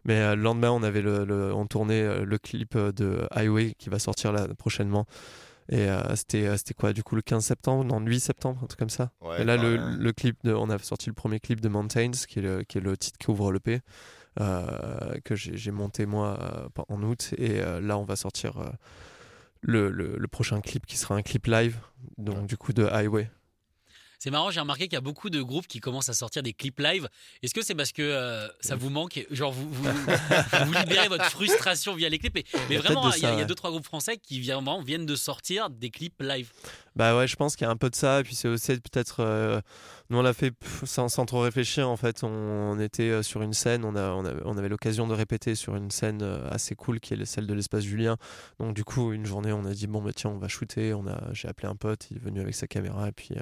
Mais 0.04 0.18
euh, 0.20 0.34
le 0.36 0.42
lendemain, 0.42 0.70
on 0.70 0.82
avait 0.82 1.02
le, 1.02 1.24
le- 1.24 1.52
on 1.54 1.66
tournait 1.66 2.02
euh, 2.02 2.24
le 2.24 2.38
clip 2.38 2.76
euh, 2.76 2.92
de 2.92 3.26
Highway 3.30 3.74
qui 3.78 3.88
va 3.90 3.98
sortir 3.98 4.32
là 4.32 4.46
prochainement. 4.58 5.06
Et 5.70 5.88
euh, 5.88 6.14
c'était 6.14 6.46
euh, 6.46 6.58
c'était 6.58 6.74
quoi 6.74 6.92
du 6.92 7.02
coup 7.02 7.16
le 7.16 7.22
15 7.22 7.42
septembre, 7.42 7.84
non 7.84 7.98
le 7.98 8.06
8 8.10 8.20
septembre, 8.20 8.60
un 8.62 8.66
truc 8.66 8.78
comme 8.78 8.90
ça. 8.90 9.12
Ouais, 9.22 9.40
Et 9.40 9.44
là, 9.44 9.56
le, 9.56 9.76
ouais. 9.76 9.96
le 9.98 10.12
clip, 10.12 10.36
de, 10.44 10.52
on 10.52 10.68
a 10.68 10.78
sorti 10.78 11.08
le 11.08 11.14
premier 11.14 11.40
clip 11.40 11.62
de 11.62 11.70
Mountains, 11.70 12.10
qui 12.28 12.40
est 12.40 12.42
le, 12.42 12.64
qui 12.64 12.76
est 12.76 12.80
le 12.82 12.94
titre 12.98 13.16
qui 13.18 13.30
ouvre 13.30 13.50
le 13.50 13.60
P, 13.60 13.72
euh, 13.76 13.78
que 14.36 15.34
j'ai 15.34 15.70
monté 15.70 16.06
moi 16.06 16.38
euh, 16.40 16.82
en 16.88 17.02
août. 17.02 17.34
Et 17.38 17.60
euh, 17.60 17.80
là, 17.80 17.98
on 17.98 18.04
va 18.04 18.16
sortir 18.16 18.58
euh, 18.58 18.70
le 19.62 20.26
prochain 20.26 20.60
clip 20.60 20.86
qui 20.86 20.96
sera 20.96 21.14
un 21.14 21.22
clip 21.22 21.46
live, 21.46 21.78
donc 22.18 22.46
du 22.46 22.56
coup 22.56 22.72
de 22.72 22.84
Highway. 22.84 23.30
C'est 24.18 24.30
marrant, 24.30 24.50
j'ai 24.50 24.60
remarqué 24.60 24.84
qu'il 24.84 24.94
y 24.94 24.96
a 24.96 25.00
beaucoup 25.02 25.28
de 25.30 25.42
groupes 25.42 25.66
qui 25.66 25.80
commencent 25.80 26.08
à 26.08 26.14
sortir 26.14 26.42
des 26.42 26.52
clips 26.52 26.78
live. 26.80 27.08
Est-ce 27.42 27.52
que 27.54 27.62
c'est 27.62 27.74
parce 27.74 27.92
que 27.92 28.02
euh, 28.02 28.48
ça 28.60 28.74
vous 28.76 28.90
manque 28.90 29.26
Genre, 29.30 29.52
vous, 29.52 29.68
vous, 29.70 29.84
vous 30.66 30.72
libérez 30.72 31.08
votre 31.08 31.26
frustration 31.26 31.94
via 31.94 32.08
les 32.08 32.18
clips? 32.18 32.36
Et- 32.36 32.44
Mais 32.70 32.76
vraiment, 32.76 33.08
de 33.10 33.16
il 33.16 33.22
y, 33.22 33.26
a- 33.26 33.28
ça, 33.28 33.32
il 33.32 33.32
y 33.34 33.36
a 33.36 33.40
ouais. 33.40 33.46
deux, 33.46 33.54
trois 33.54 33.70
groupes 33.70 33.84
français 33.84 34.16
qui 34.16 34.40
viennent 34.40 35.06
de 35.06 35.16
sortir 35.16 35.70
des 35.70 35.90
clips 35.90 36.20
live. 36.22 36.50
Bah 36.96 37.16
ouais, 37.16 37.26
je 37.26 37.34
pense 37.36 37.56
qu'il 37.56 37.64
y 37.64 37.68
a 37.68 37.70
un 37.70 37.76
peu 37.76 37.90
de 37.90 37.96
ça. 37.96 38.20
Et 38.20 38.22
puis 38.22 38.34
c'est 38.34 38.48
aussi 38.48 38.72
peut-être. 38.76 39.20
euh, 39.20 39.60
nous, 40.10 40.18
on 40.18 40.22
l'a 40.22 40.32
fait 40.32 40.52
sans, 40.84 41.08
sans 41.08 41.26
trop 41.26 41.40
réfléchir. 41.40 41.88
En 41.88 41.96
fait, 41.96 42.22
on, 42.22 42.28
on 42.28 42.78
était 42.80 43.10
euh, 43.10 43.22
sur 43.22 43.42
une 43.42 43.52
scène. 43.52 43.84
On, 43.84 43.96
a, 43.96 44.10
on, 44.12 44.24
avait, 44.24 44.40
on 44.44 44.56
avait 44.56 44.68
l'occasion 44.68 45.06
de 45.08 45.14
répéter 45.14 45.54
sur 45.56 45.74
une 45.76 45.90
scène 45.90 46.22
assez 46.50 46.74
cool 46.76 47.00
qui 47.00 47.14
est 47.14 47.24
celle 47.24 47.46
de 47.46 47.54
l'espace 47.54 47.82
Julien. 47.84 48.16
Donc, 48.60 48.74
du 48.74 48.84
coup, 48.84 49.12
une 49.12 49.26
journée, 49.26 49.52
on 49.52 49.64
a 49.64 49.72
dit 49.74 49.86
bon, 49.88 50.00
bah 50.02 50.12
tiens, 50.14 50.30
on 50.30 50.38
va 50.38 50.48
shooter. 50.48 50.94
On 50.94 51.06
a, 51.08 51.32
j'ai 51.32 51.48
appelé 51.48 51.68
un 51.68 51.76
pote. 51.76 52.06
Il 52.10 52.16
est 52.18 52.20
venu 52.20 52.40
avec 52.40 52.54
sa 52.54 52.66
caméra. 52.66 53.08
Et 53.08 53.12
puis. 53.12 53.34
euh, 53.36 53.40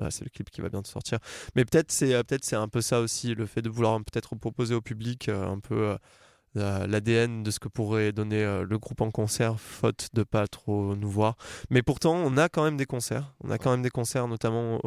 voilà, 0.00 0.10
c'est 0.10 0.24
le 0.24 0.30
clip 0.30 0.48
qui 0.50 0.62
va 0.62 0.70
bientôt 0.70 0.90
sortir. 0.90 1.18
Mais 1.54 1.64
peut-être 1.66 1.92
c'est 1.92 2.14
euh, 2.14 2.22
peut-être 2.22 2.44
c'est 2.44 2.56
un 2.56 2.68
peu 2.68 2.80
ça 2.80 3.00
aussi, 3.00 3.34
le 3.34 3.44
fait 3.44 3.60
de 3.60 3.68
vouloir 3.68 3.98
peut-être 3.98 4.34
proposer 4.34 4.74
au 4.74 4.80
public 4.80 5.28
euh, 5.28 5.46
un 5.46 5.58
peu 5.60 5.90
euh, 5.90 5.96
la- 6.54 6.86
l'ADN 6.86 7.42
de 7.42 7.50
ce 7.50 7.60
que 7.60 7.68
pourrait 7.68 8.12
donner 8.12 8.42
le 8.68 8.78
groupe 8.78 9.02
en 9.02 9.10
concert, 9.10 9.60
faute 9.60 10.08
de 10.14 10.22
pas 10.22 10.48
trop 10.48 10.96
nous 10.96 11.08
voir. 11.10 11.36
Mais 11.68 11.82
pourtant, 11.82 12.14
on 12.14 12.36
a 12.38 12.48
quand 12.48 12.64
même 12.64 12.78
des 12.78 12.86
concerts. 12.86 13.34
On 13.44 13.50
a 13.50 13.58
quand 13.58 13.70
même 13.70 13.82
des 13.82 13.90
concerts, 13.90 14.26
notamment 14.26 14.80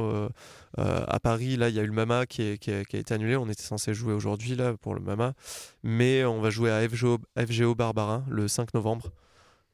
à 0.77 1.19
Paris. 1.21 1.55
Là, 1.55 1.69
il 1.69 1.75
y 1.75 1.79
a 1.79 1.83
eu 1.83 1.87
le 1.87 1.93
Mama 1.93 2.25
qui, 2.25 2.41
a, 2.41 2.53
été 2.53 3.13
annulé. 3.13 3.37
On 3.37 3.47
était 3.47 3.63
censé 3.63 3.93
jouer 3.93 4.13
aujourd'hui 4.13 4.55
là 4.57 4.75
pour 4.75 4.93
le 4.93 4.99
Mama, 4.99 5.35
mais 5.83 6.25
on 6.25 6.41
va 6.41 6.49
jouer 6.49 6.69
à 6.69 6.85
FGO, 6.85 7.75
Barbara 7.75 8.25
le 8.27 8.49
5 8.49 8.73
novembre. 8.73 9.11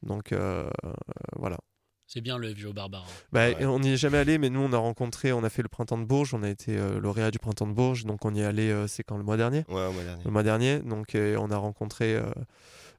Donc 0.04 0.32
voilà. 1.36 1.58
C'est 2.12 2.20
bien 2.20 2.38
le 2.38 2.48
vieux 2.48 2.72
barbare. 2.72 3.06
Bah, 3.32 3.50
Ouais. 3.50 3.64
On 3.66 3.78
n'y 3.78 3.92
est 3.92 3.96
jamais 3.96 4.18
allé, 4.18 4.36
mais 4.38 4.50
nous 4.50 4.58
on 4.60 4.72
a 4.72 4.76
rencontré, 4.78 5.32
on 5.32 5.44
a 5.44 5.48
fait 5.48 5.62
le 5.62 5.68
printemps 5.68 5.96
de 5.96 6.04
Bourges, 6.04 6.34
on 6.34 6.42
a 6.42 6.48
été 6.48 6.76
euh, 6.76 6.98
lauréat 6.98 7.30
du 7.30 7.38
printemps 7.38 7.68
de 7.68 7.72
Bourges, 7.72 8.04
donc 8.04 8.24
on 8.24 8.34
y 8.34 8.40
est 8.40 8.44
allé, 8.44 8.68
euh, 8.70 8.88
c'est 8.88 9.04
quand 9.04 9.16
le 9.16 9.22
mois 9.22 9.36
dernier? 9.36 9.64
Ouais, 9.68 9.86
au 9.86 9.92
mois 9.92 10.02
dernier. 10.02 10.24
le 10.24 10.30
mois 10.32 10.42
dernier. 10.42 10.78
Donc, 10.80 11.14
euh, 11.14 11.36
on 11.38 11.52
a 11.52 11.56
rencontré 11.56 12.16
euh, 12.16 12.24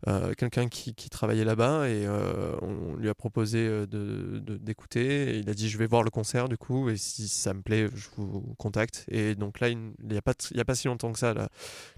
euh, 0.07 0.33
quelqu'un 0.35 0.69
qui, 0.69 0.95
qui 0.95 1.09
travaillait 1.09 1.43
là-bas 1.43 1.89
et 1.89 2.05
euh, 2.07 2.55
on 2.61 2.95
lui 2.95 3.09
a 3.09 3.13
proposé 3.13 3.59
euh, 3.59 3.85
de- 3.85 4.39
de- 4.39 4.57
d'écouter. 4.57 5.35
Et 5.35 5.37
il 5.39 5.49
a 5.49 5.53
dit 5.53 5.69
Je 5.69 5.77
vais 5.77 5.87
voir 5.87 6.03
le 6.03 6.09
concert 6.09 6.47
du 6.47 6.57
coup, 6.57 6.89
et 6.89 6.95
si 6.95 7.27
ça 7.27 7.53
me 7.53 7.61
plaît, 7.61 7.89
je 7.93 8.07
vous 8.15 8.55
contacte. 8.57 9.03
Et 9.09 9.35
donc 9.35 9.59
là, 9.59 9.67
il 9.67 9.77
n'y 10.03 10.17
a, 10.17 10.21
pas 10.21 10.33
t- 10.33 10.47
il 10.51 10.57
y 10.57 10.61
a 10.61 10.65
pas 10.65 10.75
si 10.75 10.87
longtemps 10.87 11.11
que 11.11 11.19
ça. 11.19 11.33
La, 11.33 11.49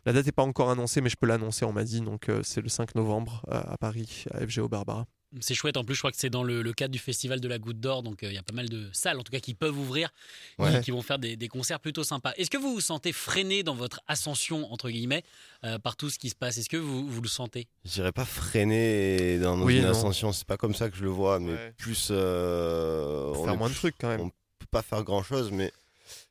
la 0.07 0.13
date 0.13 0.25
n'est 0.25 0.31
pas 0.31 0.41
encore 0.43 0.71
annoncée, 0.71 0.99
mais 0.99 1.09
je 1.09 1.15
peux 1.15 1.27
l'annoncer, 1.27 1.63
on 1.63 1.73
m'a 1.73 1.83
dit. 1.83 2.01
Donc, 2.01 2.27
euh, 2.29 2.41
c'est 2.43 2.61
le 2.61 2.69
5 2.69 2.95
novembre 2.95 3.45
euh, 3.51 3.61
à 3.67 3.77
Paris, 3.77 4.25
à 4.31 4.39
FGO 4.47 4.67
Barbara. 4.67 5.05
C'est 5.39 5.55
chouette. 5.55 5.77
En 5.77 5.83
plus, 5.83 5.95
je 5.95 5.99
crois 6.01 6.11
que 6.11 6.17
c'est 6.17 6.29
dans 6.29 6.43
le, 6.43 6.61
le 6.61 6.73
cadre 6.73 6.91
du 6.91 6.99
festival 6.99 7.39
de 7.39 7.47
la 7.47 7.57
Goutte 7.59 7.79
d'Or. 7.79 8.03
Donc, 8.03 8.23
euh, 8.23 8.27
il 8.29 8.33
y 8.35 8.37
a 8.37 8.43
pas 8.43 8.53
mal 8.53 8.69
de 8.69 8.89
salles, 8.93 9.19
en 9.19 9.23
tout 9.23 9.31
cas, 9.31 9.39
qui 9.39 9.53
peuvent 9.53 9.77
ouvrir, 9.77 10.09
qui- 10.57 10.61
Ouais. 10.63 10.81
qui, 10.81 10.91
vont 10.91 11.01
faire 11.01 11.19
des, 11.19 11.35
des 11.35 11.47
concerts 11.47 11.79
plutôt 11.79 12.03
sympas. 12.03 12.33
Est-ce 12.37 12.49
que 12.49 12.57
vous 12.57 12.73
vous 12.73 12.81
sentez 12.81 13.11
freiné 13.11 13.63
dans 13.63 13.75
votre 13.75 14.01
ascension, 14.07 14.71
entre 14.71 14.89
guillemets, 14.89 15.23
euh, 15.63 15.79
par 15.79 15.95
tout 15.97 16.09
ce 16.09 16.19
qui 16.19 16.29
se 16.29 16.35
passe? 16.35 16.57
Est-ce 16.57 16.69
que 16.69 16.77
vous, 16.77 17.07
vous 17.07 17.21
le 17.21 17.27
sentez? 17.29 17.67
Je 17.85 17.91
dirais 17.91 18.11
pas 18.11 18.25
freiner 18.25 19.39
dans 19.39 19.59
Oui 19.61 19.77
une 19.77 19.83
non. 19.83 19.89
ascension, 19.89 20.31
c'est 20.31 20.47
pas 20.47 20.57
comme 20.57 20.75
ça 20.75 20.89
que 20.89 20.95
je 20.97 21.03
le 21.03 21.09
vois, 21.09 21.39
mais 21.39 21.53
Ouais. 21.53 21.73
plus. 21.77 22.09
euh, 22.11 23.33
on 23.35 23.45
Faire 23.45 23.57
moins 23.57 23.69
de 23.69 23.75
trucs 23.75 23.95
quand 23.99 24.09
même. 24.09 24.21
on 24.21 24.29
peut 24.29 24.65
pas 24.71 24.81
faire 24.81 25.03
grand 25.03 25.23
chose, 25.23 25.51
mais 25.51 25.71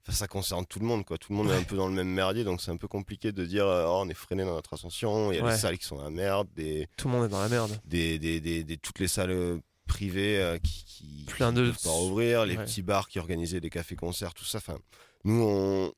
enfin, 0.07 0.13
ça 0.17 0.27
concerne 0.29 0.67
tout 0.67 0.79
le 0.81 0.87
monde. 0.87 1.05
Quoi. 1.05 1.19
Tout 1.19 1.33
le 1.33 1.37
monde 1.39 1.51
est 1.51 1.57
un 1.57 1.63
peu 1.63 1.77
dans 1.77 1.89
le 1.89 1.95
même 1.95 2.09
merdier, 2.09 2.45
donc 2.45 2.61
c'est 2.61 2.71
un 2.71 2.77
peu 2.77 2.89
compliqué 2.89 3.33
de 3.33 3.45
dire 3.45 3.67
euh, 3.67 3.85
oh, 3.87 4.03
on 4.05 4.09
est 4.09 4.15
freiné 4.15 4.45
dans 4.45 4.55
notre 4.55 4.75
ascension. 4.75 5.33
Il 5.33 5.37
y 5.37 5.41
a 5.41 5.45
Ouais. 5.45 5.53
des 5.53 5.59
salles 5.59 5.79
qui 5.79 5.87
sont 5.87 5.97
dans 5.97 6.05
la 6.05 6.11
merde, 6.11 6.49
des, 6.55 6.89
Tout 6.97 7.09
le 7.09 7.15
monde 7.15 7.25
est 7.27 7.29
dans 7.29 7.41
la 7.41 7.49
merde. 7.49 7.79
des, 7.85 8.19
des, 8.19 8.41
des- 8.41 8.65
des- 8.65 8.77
toutes 8.79 8.99
les 8.99 9.09
salles 9.09 9.31
euh, 9.31 9.59
privées 9.87 10.39
euh, 10.41 10.59
qui, 10.59 10.85
qui, 10.85 11.25
Plein 11.29 11.53
de- 11.53 11.73
pas 11.83 11.91
rouvrir, 11.91 12.47
les 12.47 12.57
Ouais. 12.57 12.65
petits 12.65 12.83
bars 12.83 13.09
qui 13.09 13.19
organisaient 13.19 13.61
des 13.61 13.71
cafés-concerts, 13.71 14.35
tout 14.35 14.45
ça. 14.45 14.59
Enfin, 14.59 14.79
nous, 15.25 15.43
on. 15.43 15.93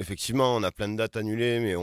Effectivement, 0.00 0.54
on 0.54 0.62
a 0.62 0.70
plein 0.70 0.88
de 0.88 0.96
dates 0.96 1.16
annulées, 1.16 1.58
mais 1.58 1.74
on, 1.74 1.82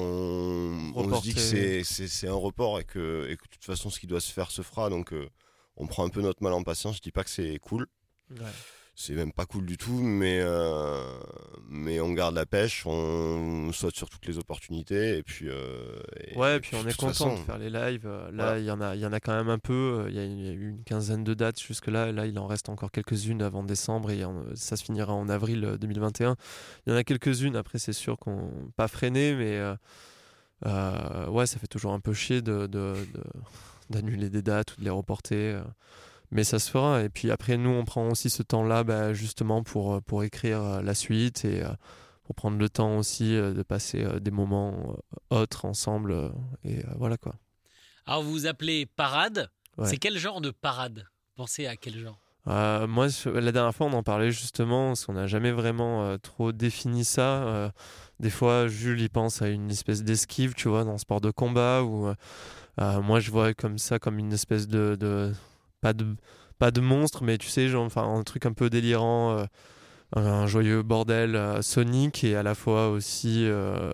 on 0.96 1.16
se 1.18 1.22
dit 1.22 1.34
que 1.34 1.84
c'est- 1.84 2.28
un 2.30 2.34
report 2.34 2.80
et 2.80 2.86
que, 2.86 3.28
et 3.30 3.36
que 3.36 3.44
de 3.44 3.50
toute 3.50 3.66
façon, 3.66 3.90
ce 3.90 4.00
qui 4.00 4.08
doit 4.08 4.22
se 4.22 4.32
faire 4.32 4.52
se 4.52 4.62
fera. 4.62 4.90
Donc, 4.90 5.12
euh, 5.12 5.28
on 5.76 5.86
prend 5.86 6.06
un 6.06 6.10
peu 6.10 6.22
notre 6.22 6.42
mal 6.42 6.54
en 6.54 6.64
patience. 6.64 6.96
Je 6.96 7.02
dis 7.02 7.12
pas 7.12 7.26
que 7.26 7.30
c'est 7.30 7.60
cool. 7.60 7.88
C'est 8.98 9.14
même 9.14 9.34
pas 9.34 9.46
cool 9.46 9.66
du 9.66 9.76
tout, 9.78 9.92
mais, 10.02 10.40
euh, 10.42 11.04
mais 11.68 12.00
on 12.00 12.14
garde 12.14 12.34
la 12.34 12.46
pêche, 12.46 12.86
on 12.86 13.70
saute 13.74 13.96
sur 13.96 14.10
toutes 14.10 14.26
les 14.26 14.38
opportunités 14.38 15.18
et 15.18 15.24
puis. 15.24 15.50
euh, 15.50 16.00
et- 16.26 16.38
Ouais, 16.38 16.56
et 16.56 16.60
puis 16.62 16.76
on 16.76 16.88
est 16.88 16.96
content 16.96 17.08
façon, 17.10 17.34
de 17.34 17.40
faire 17.40 17.58
les 17.58 17.70
lives. 17.70 18.06
Euh, 18.08 18.32
Là, 18.32 18.44
Voilà. 18.46 18.60
il 18.60 18.66
y 18.66 18.72
en 18.72 18.80
a, 18.80 18.96
il 18.96 19.02
y 19.02 19.06
en 19.06 19.12
a 19.12 19.20
quand 19.20 19.36
même 19.36 19.50
un 19.50 19.60
peu. 19.60 20.06
Il 20.08 20.16
y, 20.16 20.20
a 20.20 20.24
eu 20.26 20.70
une 20.70 20.84
quinzaine 20.86 21.24
de 21.26 21.34
dates 21.34 21.60
jusque-là. 21.62 22.12
Là, 22.14 22.26
il 22.26 22.40
en 22.40 22.48
reste 22.48 22.70
encore 22.70 22.90
quelques-unes 22.92 23.42
avant 23.42 23.64
décembre 23.64 24.12
et 24.12 24.24
ça 24.56 24.78
se 24.78 24.84
finira 24.86 25.14
en 25.14 25.28
avril 25.28 25.66
euh, 25.66 25.78
2021. 25.78 26.36
Il 26.88 26.92
y 26.92 26.94
en 26.94 26.98
a 26.98 27.04
quelques-unes. 27.04 27.56
Après, 27.58 27.80
c'est 27.80 27.92
sûr 27.94 28.18
qu'on 28.18 28.50
pas 28.78 28.88
freiné, 28.88 29.36
mais 29.36 29.62
euh, 30.66 31.28
ouais, 31.30 31.46
ça 31.48 31.60
fait 31.60 31.68
toujours 31.68 31.92
un 31.94 32.00
peu 32.00 32.14
chier 32.14 32.42
de, 32.42 32.66
de- 32.68 32.96
de- 33.14 33.24
d'annuler 33.90 34.30
des 34.30 34.42
dates 34.42 34.74
ou 34.74 34.80
de 34.80 34.86
les 34.86 34.90
reporter. 34.90 35.62
Mais 36.36 36.44
ça 36.44 36.60
se 36.60 36.70
fera. 36.70 37.02
Et 37.02 37.10
puis 37.10 37.32
après, 37.32 37.56
nous, 37.56 37.70
on 37.70 37.86
prend 37.86 38.10
aussi 38.10 38.30
ce 38.30 38.44
temps-là 38.44 38.84
bah, 38.84 39.14
justement 39.14 39.64
pour, 39.64 39.96
euh, 39.96 40.02
pour 40.02 40.24
écrire 40.26 40.62
euh, 40.62 40.82
la 40.82 40.94
suite 40.94 41.46
et 41.46 41.64
euh, 41.64 41.70
pour 42.26 42.36
prendre 42.36 42.58
le 42.58 42.68
temps 42.68 42.98
aussi 42.98 43.32
de 43.38 43.64
passer 43.64 44.06
des 44.20 44.32
moments 44.32 44.98
autres 45.30 45.64
ensemble. 45.64 46.32
et 46.66 46.84
voilà 46.98 47.16
quoi. 47.18 47.36
Alors 48.06 48.22
vous 48.24 48.32
vous 48.32 48.46
appelez 48.48 48.86
Parade. 48.86 49.50
Ouais. 49.78 49.88
C'est 49.88 49.98
quel 49.98 50.18
genre 50.18 50.42
de 50.42 50.52
parade? 50.52 51.06
Pensez 51.36 51.68
à 51.68 51.76
quel 51.76 51.98
genre? 51.98 52.20
Euh, 52.48 52.86
moi, 52.88 53.08
la 53.26 53.52
dernière 53.52 53.74
fois, 53.74 53.88
on 53.88 53.94
en 53.94 54.04
parlait 54.04 54.32
justement, 54.32 54.90
parce 54.90 55.06
qu'on 55.06 55.14
n'a 55.14 55.28
jamais 55.28 55.52
vraiment 55.52 56.04
euh, 56.04 56.18
trop 56.18 56.52
défini 56.52 57.06
ça. 57.06 57.44
Euh, 57.44 57.70
des 58.20 58.30
fois, 58.30 58.68
Jules, 58.68 59.02
il 59.02 59.10
pense 59.10 59.42
à 59.42 59.50
une 59.50 59.70
espèce 59.72 60.04
d'esquive, 60.04 60.54
tu 60.54 60.68
vois, 60.68 60.84
dans 60.84 60.94
le 60.94 60.98
sport 60.98 61.22
de 61.22 61.32
combat, 61.32 61.84
ou 61.84 62.12
moi, 62.78 63.20
je 63.20 63.32
vois 63.32 63.54
comme 63.54 63.78
ça, 63.78 64.00
comme 64.00 64.20
une 64.20 64.34
espèce 64.34 64.68
de, 64.68 64.96
de- 65.00 65.32
pas 65.86 65.94
de 65.94 66.16
pas 66.58 66.72
monstre, 66.82 67.24
mais 67.24 67.38
tu 67.38 67.48
sais, 67.48 67.68
genre, 67.68 67.86
enfin, 67.86 68.04
un 68.04 68.24
truc 68.24 68.46
un 68.48 68.54
peu 68.54 68.70
délirant, 68.72 69.38
euh, 69.38 69.46
un 70.16 70.48
joyeux 70.48 70.82
bordel 70.82 71.36
euh, 71.36 71.62
sonique, 71.62 72.24
et 72.24 72.36
à 72.36 72.44
la 72.44 72.56
fois 72.56 72.90
aussi 72.90 73.46
euh, 73.46 73.94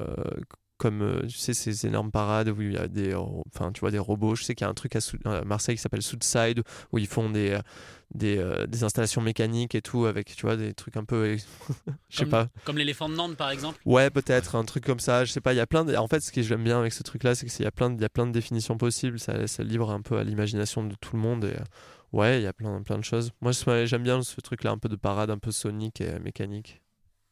comme 0.81 1.03
euh, 1.03 1.21
tu 1.27 1.37
sais 1.37 1.53
ces 1.53 1.85
énormes 1.85 2.09
parades 2.09 2.49
où 2.49 2.59
il 2.59 2.73
y 2.73 2.77
a 2.77 2.87
des 2.87 3.13
ro- 3.13 3.43
enfin 3.53 3.71
tu 3.71 3.81
vois 3.81 3.91
des 3.91 3.99
robots 3.99 4.33
je 4.35 4.43
sais 4.43 4.55
qu'il 4.55 4.65
y 4.65 4.67
a 4.67 4.71
un 4.71 4.73
truc 4.73 4.95
à, 4.95 5.43
Marseille 5.45 5.75
qui 5.75 5.81
s'appelle 5.81 6.01
Southside 6.01 6.63
où 6.91 6.97
ils 6.97 7.05
font 7.05 7.29
des 7.29 7.51
euh, 7.51 7.59
des, 8.15 8.39
euh, 8.39 8.65
des 8.65 8.83
installations 8.83 9.21
mécaniques 9.21 9.75
et 9.75 9.81
tout 9.81 10.05
avec 10.07 10.35
tu 10.35 10.41
vois 10.45 10.57
des 10.57 10.73
trucs 10.73 10.97
un 10.97 11.03
peu 11.05 11.37
je 12.09 12.17
sais 12.17 12.23
Comme- 12.23 12.29
pas. 12.29 12.47
Comme 12.65 12.77
l'éléphant 12.79 13.07
de 13.07 13.15
Nantes, 13.15 13.37
par 13.37 13.51
exemple. 13.51 13.79
Ouais 13.85 14.09
peut-être 14.09 14.55
un 14.55 14.65
truc 14.65 14.83
comme 14.83 14.99
ça 14.99 15.23
je 15.23 15.31
sais 15.31 15.39
pas 15.41 15.53
il 15.53 15.57
y 15.57 15.61
a 15.61 15.67
plein 15.67 15.85
de... 15.85 15.95
en 15.95 16.07
fait 16.07 16.19
ce 16.21 16.31
que 16.31 16.41
j'aime 16.41 16.63
bien 16.63 16.79
avec 16.79 16.93
ce 16.93 17.03
truc 17.03 17.23
là 17.23 17.35
c'est 17.35 17.45
qu'il 17.45 17.63
y 17.63 17.67
a 17.67 17.71
plein 17.71 17.91
de... 17.91 17.95
il 17.97 18.01
y 18.01 18.05
a 18.05 18.09
plein 18.09 18.25
de 18.25 18.31
définitions 18.31 18.77
possibles 18.77 19.19
ça, 19.19 19.45
ça 19.47 19.63
livre 19.63 19.91
un 19.91 20.01
peu 20.01 20.17
à 20.17 20.23
l'imagination 20.23 20.83
de 20.83 20.95
tout 20.95 21.15
le 21.15 21.21
monde 21.21 21.45
et 21.45 21.49
euh, 21.55 21.63
ouais 22.11 22.39
il 22.39 22.43
y 22.43 22.47
a 22.47 22.53
plein 22.53 22.81
plein 22.81 22.97
de 22.97 23.03
choses. 23.03 23.31
Moi 23.39 23.51
j'aime 23.85 24.03
bien 24.03 24.21
ce 24.23 24.41
truc 24.41 24.63
là 24.63 24.71
un 24.71 24.77
peu 24.79 24.89
de 24.89 24.95
parade 24.97 25.29
un 25.29 25.37
peu 25.37 25.51
sonique 25.51 26.01
et 26.01 26.09
euh, 26.09 26.19
mécanique 26.19 26.80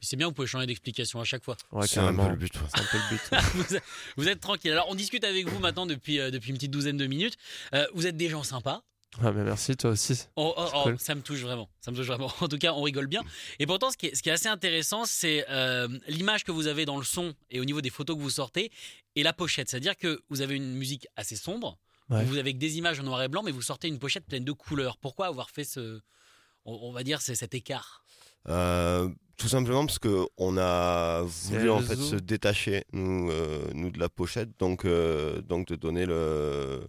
C'est 0.01 0.15
bien, 0.15 0.27
vous 0.27 0.33
pouvez 0.33 0.47
changer 0.47 0.65
d'explication 0.65 1.19
à 1.19 1.23
chaque 1.25 1.43
fois. 1.43 1.57
ouais 1.71 1.87
c'est 1.87 1.99
un 1.99 2.13
peu 2.13 2.29
le 2.29 2.35
but. 2.35 2.53
un 2.73 2.83
peu 2.83 2.97
le 2.97 3.09
but 3.09 3.21
vous, 3.55 3.75
êtes, 3.75 3.83
vous 4.17 4.27
êtes 4.27 4.39
tranquille. 4.39 4.71
Alors, 4.71 4.87
on 4.89 4.95
discute 4.95 5.23
avec 5.23 5.47
vous 5.47 5.59
maintenant 5.59 5.85
depuis, 5.85 6.19
euh, 6.19 6.31
depuis 6.31 6.49
une 6.49 6.55
petite 6.55 6.71
douzaine 6.71 6.97
de 6.97 7.05
minutes. 7.05 7.35
Euh, 7.73 7.85
vous 7.93 8.07
êtes 8.07 8.15
des 8.17 8.29
gens 8.29 8.43
sympas. 8.43 8.81
ah, 9.21 9.31
mais 9.31 9.43
merci 9.43 9.75
toi 9.75 9.91
aussi 9.91 10.27
Oh, 10.37 10.53
oh, 10.55 10.69
oh, 10.73 10.83
cool. 10.83 10.99
ça 10.99 11.15
me 11.15 11.21
touche 11.21 11.39
vraiment. 11.41 11.69
Ça 11.81 11.91
me 11.91 11.97
touche 11.97 12.07
vraiment. 12.07 12.31
En 12.41 12.47
tout 12.47 12.57
cas, 12.57 12.71
on 12.73 12.81
rigole 12.81 13.07
bien. 13.07 13.21
Et 13.59 13.65
pourtant, 13.65 13.91
ce 13.91 13.97
qui 13.97 14.05
est, 14.07 14.15
ce 14.15 14.23
qui 14.23 14.29
est 14.29 14.33
assez 14.33 14.47
intéressant, 14.47 15.05
c'est 15.05 15.45
euh, 15.49 15.87
l'image 16.07 16.43
que 16.45 16.51
vous 16.51 16.67
avez 16.67 16.85
dans 16.85 16.97
le 16.97 17.03
son 17.03 17.33
et 17.51 17.59
au 17.59 17.65
niveau 17.65 17.81
des 17.81 17.89
photos 17.89 18.15
que 18.15 18.21
vous 18.21 18.29
sortez 18.29 18.71
et 19.15 19.23
la 19.23 19.33
pochette. 19.33 19.69
C'est-à-dire 19.69 19.97
que 19.97 20.21
vous 20.29 20.41
avez 20.41 20.55
une 20.55 20.75
musique 20.75 21.07
assez 21.17 21.35
sombre. 21.35 21.77
Ouais. 22.09 22.23
Vous 22.23 22.37
avez 22.37 22.53
que 22.53 22.57
des 22.59 22.77
images 22.77 22.99
en 22.99 23.03
noir 23.03 23.21
et 23.21 23.27
blanc, 23.27 23.43
mais 23.43 23.51
vous 23.51 23.61
sortez 23.61 23.87
une 23.87 23.99
pochette 23.99 24.25
pleine 24.25 24.45
de 24.45 24.51
couleurs. 24.51 24.97
Pourquoi 24.97 25.27
avoir 25.27 25.49
fait 25.51 25.63
ce, 25.63 25.99
on, 26.65 26.73
on 26.83 26.91
va 26.91 27.03
dire, 27.03 27.21
c'est 27.21 27.35
cet 27.35 27.53
écart 27.53 27.98
Euh, 28.47 29.09
tout 29.37 29.47
simplement 29.47 29.85
parce 29.85 29.99
que 29.99 30.25
on 30.37 30.57
a 30.57 31.21
voulu 31.23 31.69
en 31.69 31.79
fait 31.81 31.95
se 31.95 32.15
détacher 32.15 32.83
nous, 32.93 33.29
euh, 33.31 33.69
nous 33.73 33.89
de 33.91 33.99
la 33.99 34.09
pochette, 34.09 34.49
donc 34.59 34.85
euh, 34.85 35.41
donc 35.41 35.67
de 35.67 35.75
donner 35.75 36.05
le 36.05 36.81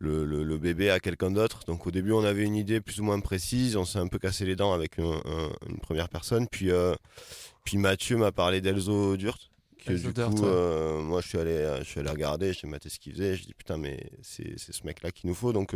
le, 0.00 0.24
le- 0.24 0.44
le 0.44 0.58
bébé 0.58 0.90
à 0.90 1.00
quelqu'un 1.00 1.30
d'autre. 1.30 1.60
Donc 1.66 1.86
au 1.86 1.90
début 1.90 2.12
on 2.12 2.24
avait 2.24 2.44
une 2.44 2.56
idée 2.56 2.80
plus 2.80 3.00
ou 3.00 3.04
moins 3.04 3.18
précise, 3.20 3.76
on 3.76 3.84
s'est 3.84 3.98
un 3.98 4.06
peu 4.08 4.18
cassé 4.18 4.44
les 4.44 4.54
dents 4.54 4.72
avec 4.72 4.98
un- 4.98 5.22
un- 5.24 5.50
une 5.68 5.78
première 5.78 6.08
personne, 6.08 6.46
puis 6.48 6.70
puis 7.64 7.78
Mathieu 7.78 8.16
m'a 8.16 8.32
parlé 8.32 8.60
d'Elzo 8.60 9.16
Durt. 9.16 9.50
Que 9.84 9.92
Elzo 9.92 10.08
du 10.08 10.14
Durt, 10.14 10.34
coup, 10.34 10.42
ouais. 10.44 11.02
moi 11.02 11.20
je 11.20 11.28
suis 11.28 11.38
allé, 11.38 11.76
je 11.80 11.84
suis 11.84 12.00
allé 12.00 12.10
regarder, 12.10 12.52
j'ai 12.52 12.66
maté 12.66 12.88
ce 12.88 12.98
qu'il 12.98 13.12
faisait, 13.12 13.34
je 13.36 13.44
dis 13.44 13.54
putain 13.54 13.76
mais 13.78 14.10
c'est 14.22 14.58
c'est 14.58 14.72
ce 14.72 14.84
mec 14.86 15.02
là 15.02 15.10
qu'il 15.10 15.28
nous 15.30 15.34
faut, 15.36 15.52
donc 15.52 15.74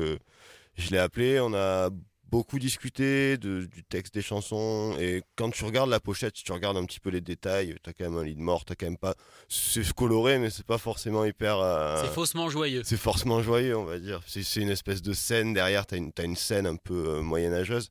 je 0.77 0.91
l'ai 0.91 0.99
appelé, 0.99 1.41
on 1.41 1.55
a 1.55 1.91
beaucoup 2.33 2.59
discuté 2.59 3.37
de- 3.37 3.67
du 3.67 3.85
texte 3.85 4.15
des 4.15 4.23
chansons 4.23 4.97
et 4.99 5.23
quand 5.37 5.51
tu 5.51 5.65
regardes 5.65 5.91
la 5.91 6.01
pochette, 6.01 6.35
si 6.35 6.45
tu 6.45 6.53
regardes 6.53 6.79
un 6.79 6.87
petit 6.87 6.99
peu 6.99 7.11
les 7.11 7.21
détails, 7.21 7.77
t'as 7.83 7.93
quand 7.93 8.05
même 8.09 8.17
un 8.17 8.25
lit 8.25 8.35
de 8.35 8.41
mort, 8.41 8.65
t'as 8.65 8.75
quand 8.75 8.87
même 8.87 8.97
pas, 8.97 9.15
c'est 9.49 9.87
coloré 9.93 10.39
mais 10.39 10.49
c'est 10.49 10.65
pas 10.65 10.79
forcément 10.79 11.27
hyper. 11.27 11.59
euh, 11.59 12.03
C'est 12.03 12.13
faussement 12.15 12.49
joyeux. 12.49 12.83
c'est 12.87 12.97
forcément 12.97 13.43
joyeux, 13.43 13.77
on 13.77 13.85
va 13.85 13.99
dire. 13.99 14.21
C'est 14.27 14.43
une 14.63 14.71
espèce 14.71 15.03
de 15.03 15.13
scène 15.13 15.53
derrière, 15.53 15.85
t'as 15.87 15.99
une, 15.99 16.11
t'as 16.11 16.25
une 16.25 16.35
scène 16.37 16.67
un 16.67 16.77
peu 16.77 16.95
euh, 17.17 17.21
moyenâgeuse. 17.23 17.91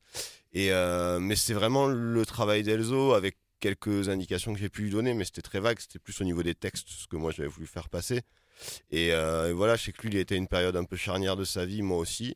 Et, 0.54 0.72
euh, 0.72 1.20
mais 1.20 1.36
c'est 1.36 1.54
vraiment 1.54 1.86
le 1.86 2.26
travail 2.26 2.64
d'Elzo 2.64 3.14
avec 3.14 3.38
quelques 3.60 4.10
indications 4.10 4.54
que 4.56 4.60
j'ai 4.60 4.70
pu 4.70 4.82
lui 4.82 4.90
donner, 4.90 5.14
mais 5.14 5.24
c'était 5.24 5.44
très 5.44 5.60
vague, 5.60 5.80
c'était 5.80 6.00
plus 6.00 6.20
au 6.20 6.24
niveau 6.24 6.42
des 6.42 6.56
textes, 6.56 6.88
ce 6.90 7.06
que 7.06 7.16
moi 7.16 7.32
j'avais 7.32 7.48
voulu 7.48 7.68
faire 7.68 7.90
passer. 7.90 8.22
Et, 8.90 9.10
et 9.10 9.52
voilà, 9.54 9.76
je 9.76 9.84
sais 9.84 9.92
que 9.92 10.02
lui, 10.02 10.10
il 10.10 10.18
était 10.18 10.34
à 10.34 10.38
une 10.40 10.48
période 10.48 10.76
un 10.76 10.84
peu 10.84 10.96
charnière 10.96 11.36
de 11.38 11.44
sa 11.46 11.64
vie, 11.66 11.84
moi 11.84 11.98
aussi. 12.00 12.36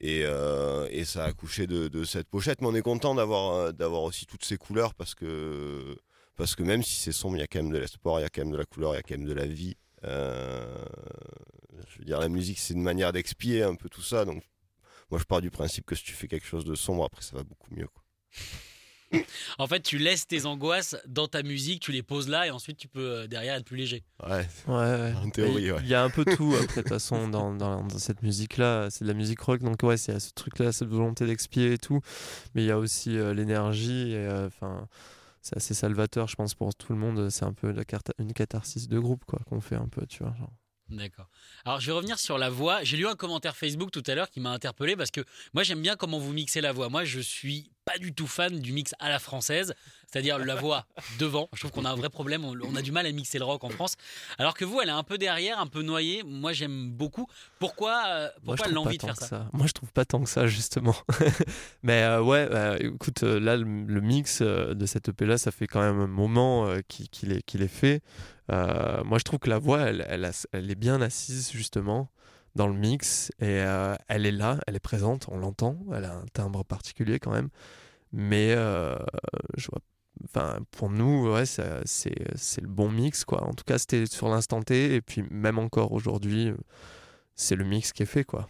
Et, 0.00 0.22
euh, 0.24 0.88
et 0.90 1.04
ça 1.04 1.24
a 1.24 1.28
accouché 1.28 1.66
de, 1.66 2.04
cette 2.04 2.28
pochette, 2.28 2.60
mais 2.60 2.68
on 2.68 2.74
est 2.74 2.82
content 2.82 3.14
d'avoir 3.14 3.72
euh, 3.80 4.06
aussi 4.06 4.26
toutes 4.26 4.44
ces 4.44 4.56
couleurs 4.56 4.94
parce 4.94 5.14
que 5.14 5.96
même 6.62 6.82
si 6.82 6.96
c'est 6.96 7.12
sombre, 7.12 7.36
il 7.36 7.40
y 7.40 7.42
a 7.42 7.46
quand 7.46 7.62
même 7.62 7.72
de 7.72 7.78
l'espoir, 7.78 8.20
il 8.20 8.22
y 8.22 8.26
a 8.26 8.28
quand 8.28 8.42
même 8.42 8.52
de 8.52 8.56
la 8.56 8.64
couleur, 8.64 8.94
il 8.94 8.96
y 8.96 8.98
a 8.98 9.02
quand 9.02 9.16
même 9.16 9.26
de 9.26 9.32
la 9.32 9.46
vie. 9.46 9.76
Euh, 10.04 10.84
je 11.88 11.98
veux 11.98 12.04
dire, 12.04 12.20
la 12.20 12.28
musique, 12.28 12.58
c'est 12.58 12.74
une 12.74 12.82
manière 12.82 13.12
d'expier 13.12 13.62
un 13.62 13.74
peu 13.74 13.88
tout 13.88 14.02
ça. 14.02 14.24
Donc, 14.24 14.42
moi, 15.10 15.18
je 15.18 15.24
pars 15.24 15.40
du 15.40 15.50
principe 15.50 15.86
que 15.86 15.94
si 15.94 16.04
tu 16.04 16.12
fais 16.12 16.28
quelque 16.28 16.46
chose 16.46 16.64
de 16.64 16.74
sombre, 16.74 17.04
après, 17.04 17.22
ça 17.22 17.36
va 17.36 17.42
beaucoup 17.42 17.74
mieux. 17.74 17.88
En 19.58 19.66
fait, 19.66 19.80
tu 19.80 19.98
laisses 19.98 20.26
tes 20.26 20.46
angoisses 20.46 20.96
dans 21.06 21.26
ta 21.26 21.42
musique, 21.42 21.80
tu 21.82 21.92
les 21.92 22.02
poses 22.02 22.28
là 22.28 22.46
et 22.46 22.50
ensuite 22.50 22.76
tu 22.76 22.88
peux 22.88 23.00
euh, 23.10 23.26
derrière 23.26 23.56
être 23.56 23.64
plus 23.64 23.76
léger. 23.76 24.04
Ouais, 24.22 24.46
Ouais, 24.68 24.74
ouais. 24.74 25.14
En 25.14 25.30
théorie, 25.30 25.62
Il 25.64 25.72
ouais. 25.72 25.80
il 25.82 25.88
y 25.88 25.94
a 25.94 26.02
un 26.02 26.10
peu 26.10 26.24
tout, 26.24 26.54
après, 26.62 26.76
de 26.76 26.82
toute 26.82 26.88
façon, 26.88 27.28
dans, 27.28 27.52
dans, 27.52 27.82
dans 27.82 27.98
cette 27.98 28.22
musique-là. 28.22 28.88
C'est 28.90 29.04
de 29.04 29.08
la 29.08 29.14
musique 29.14 29.40
rock, 29.40 29.62
donc 29.62 29.82
ouais, 29.82 29.96
c'est 29.96 30.18
ce 30.20 30.32
truc-là, 30.32 30.72
cette 30.72 30.88
volonté 30.88 31.26
d'expier 31.26 31.72
et 31.72 31.78
tout. 31.78 32.00
Mais 32.54 32.62
il 32.62 32.66
y 32.66 32.70
a 32.70 32.78
aussi 32.78 33.16
euh, 33.16 33.34
l'énergie, 33.34 34.12
et 34.12 34.16
euh, 34.16 34.46
enfin, 34.46 34.88
c'est 35.42 35.56
assez 35.56 35.74
salvateur, 35.74 36.28
je 36.28 36.36
pense, 36.36 36.54
pour 36.54 36.74
tout 36.74 36.92
le 36.92 36.98
monde. 36.98 37.30
C'est 37.30 37.44
un 37.44 37.52
peu 37.52 37.72
la 37.72 37.82
une 38.18 38.32
catharsis 38.32 38.88
de 38.88 38.98
groupe, 38.98 39.24
quoi, 39.26 39.40
qu'on 39.48 39.60
fait 39.60 39.76
un 39.76 39.88
peu, 39.88 40.06
tu 40.06 40.22
vois. 40.22 40.34
Genre. 40.38 40.52
D'accord. 40.90 41.28
Alors, 41.64 41.80
je 41.80 41.86
vais 41.86 41.92
revenir 41.92 42.18
sur 42.18 42.36
la 42.36 42.50
voix. 42.50 42.82
J'ai 42.82 42.96
lu 42.96 43.06
un 43.06 43.14
commentaire 43.14 43.56
Facebook 43.56 43.90
tout 43.90 44.02
à 44.06 44.14
l'heure 44.14 44.28
qui 44.28 44.40
m'a 44.40 44.50
interpellé 44.50 44.96
parce 44.96 45.10
que 45.10 45.20
moi, 45.54 45.62
j'aime 45.62 45.80
bien 45.82 45.96
comment 45.96 46.18
vous 46.18 46.32
mixez 46.32 46.60
la 46.60 46.72
voix. 46.72 46.88
Moi, 46.88 47.04
je 47.04 47.20
suis 47.20 47.70
pas 47.92 47.98
du 47.98 48.12
tout 48.12 48.26
fan 48.26 48.60
du 48.60 48.72
mix 48.72 48.94
à 49.00 49.08
la 49.08 49.18
française, 49.18 49.74
c'est-à-dire 50.06 50.38
la 50.38 50.54
voix 50.54 50.86
devant. 51.18 51.48
Je 51.52 51.60
trouve 51.60 51.72
qu'on 51.72 51.84
a 51.84 51.90
un 51.90 51.96
vrai 51.96 52.08
problème. 52.10 52.44
On, 52.44 52.76
a 52.76 52.82
du 52.82 52.92
mal 52.92 53.06
à 53.06 53.12
mixer 53.12 53.38
le 53.38 53.44
rock 53.44 53.64
en 53.64 53.68
France. 53.70 53.96
Alors 54.38 54.54
que 54.54 54.64
vous, 54.64 54.80
elle 54.80 54.88
est 54.88 54.92
un 54.92 55.02
peu 55.02 55.18
derrière, 55.18 55.58
un 55.58 55.66
peu 55.66 55.82
noyée. 55.82 56.22
Moi, 56.24 56.52
j'aime 56.52 56.90
beaucoup. 56.90 57.26
Pourquoi, 57.58 58.04
euh, 58.08 58.28
pourquoi 58.44 58.68
l'envie 58.68 58.98
de 58.98 59.02
faire 59.02 59.16
ça, 59.16 59.48
Moi, 59.52 59.66
je 59.66 59.72
trouve 59.72 59.92
pas 59.92 60.04
tant 60.04 60.22
que 60.22 60.28
ça, 60.28 60.46
justement. 60.46 60.94
Mais 61.82 62.02
euh, 62.02 62.22
ouais, 62.22 62.46
euh, 62.50 62.78
écoute, 62.80 63.22
là, 63.22 63.56
le, 63.56 63.64
le 63.64 64.00
mix 64.00 64.42
de 64.42 64.86
cette 64.86 65.08
EP-là, 65.08 65.38
ça 65.38 65.50
fait 65.50 65.66
quand 65.66 65.80
même 65.80 66.00
un 66.00 66.06
moment 66.06 66.66
euh, 66.66 66.80
qu'il 66.88 67.32
est, 67.32 67.54
est 67.54 67.68
fait. 67.68 68.02
Moi, 68.48 69.18
je 69.18 69.24
trouve 69.24 69.38
que 69.40 69.50
la 69.50 69.58
voix, 69.58 69.80
elle, 69.80 70.04
elle, 70.08 70.24
a- 70.24 70.46
elle 70.52 70.70
est 70.70 70.74
bien 70.76 71.00
assise, 71.00 71.50
justement, 71.52 72.08
dans 72.54 72.66
le 72.66 72.74
mix. 72.74 73.30
Et 73.38 73.60
euh, 73.60 73.94
elle 74.08 74.26
est 74.26 74.32
là, 74.32 74.58
elle 74.66 74.76
est 74.76 74.80
présente, 74.80 75.28
on 75.28 75.38
l'entend. 75.38 75.78
Elle 75.94 76.04
a 76.04 76.14
un 76.14 76.26
timbre 76.32 76.64
particulier, 76.64 77.18
quand 77.18 77.32
même. 77.32 77.48
Mais 78.12 78.52
euh, 78.56 78.96
je 79.56 79.68
vois. 79.68 79.80
Enfin, 80.24 80.58
pour 80.72 80.90
nous, 80.90 81.30
ouais, 81.32 81.46
c'est 81.46 81.80
c'est 81.86 82.60
le 82.60 82.68
bon 82.68 82.90
mix, 82.90 83.24
quoi. 83.24 83.44
En 83.44 83.54
tout 83.54 83.64
cas, 83.64 83.78
c'était 83.78 84.06
sur 84.06 84.28
l'instant 84.28 84.62
T. 84.62 84.94
Et 84.94 85.00
puis, 85.00 85.24
même 85.30 85.58
encore 85.58 85.92
aujourd'hui, 85.92 86.52
c'est 87.34 87.56
le 87.56 87.64
mix 87.64 87.92
qui 87.92 88.02
est 88.02 88.06
fait, 88.06 88.24
quoi. 88.24 88.48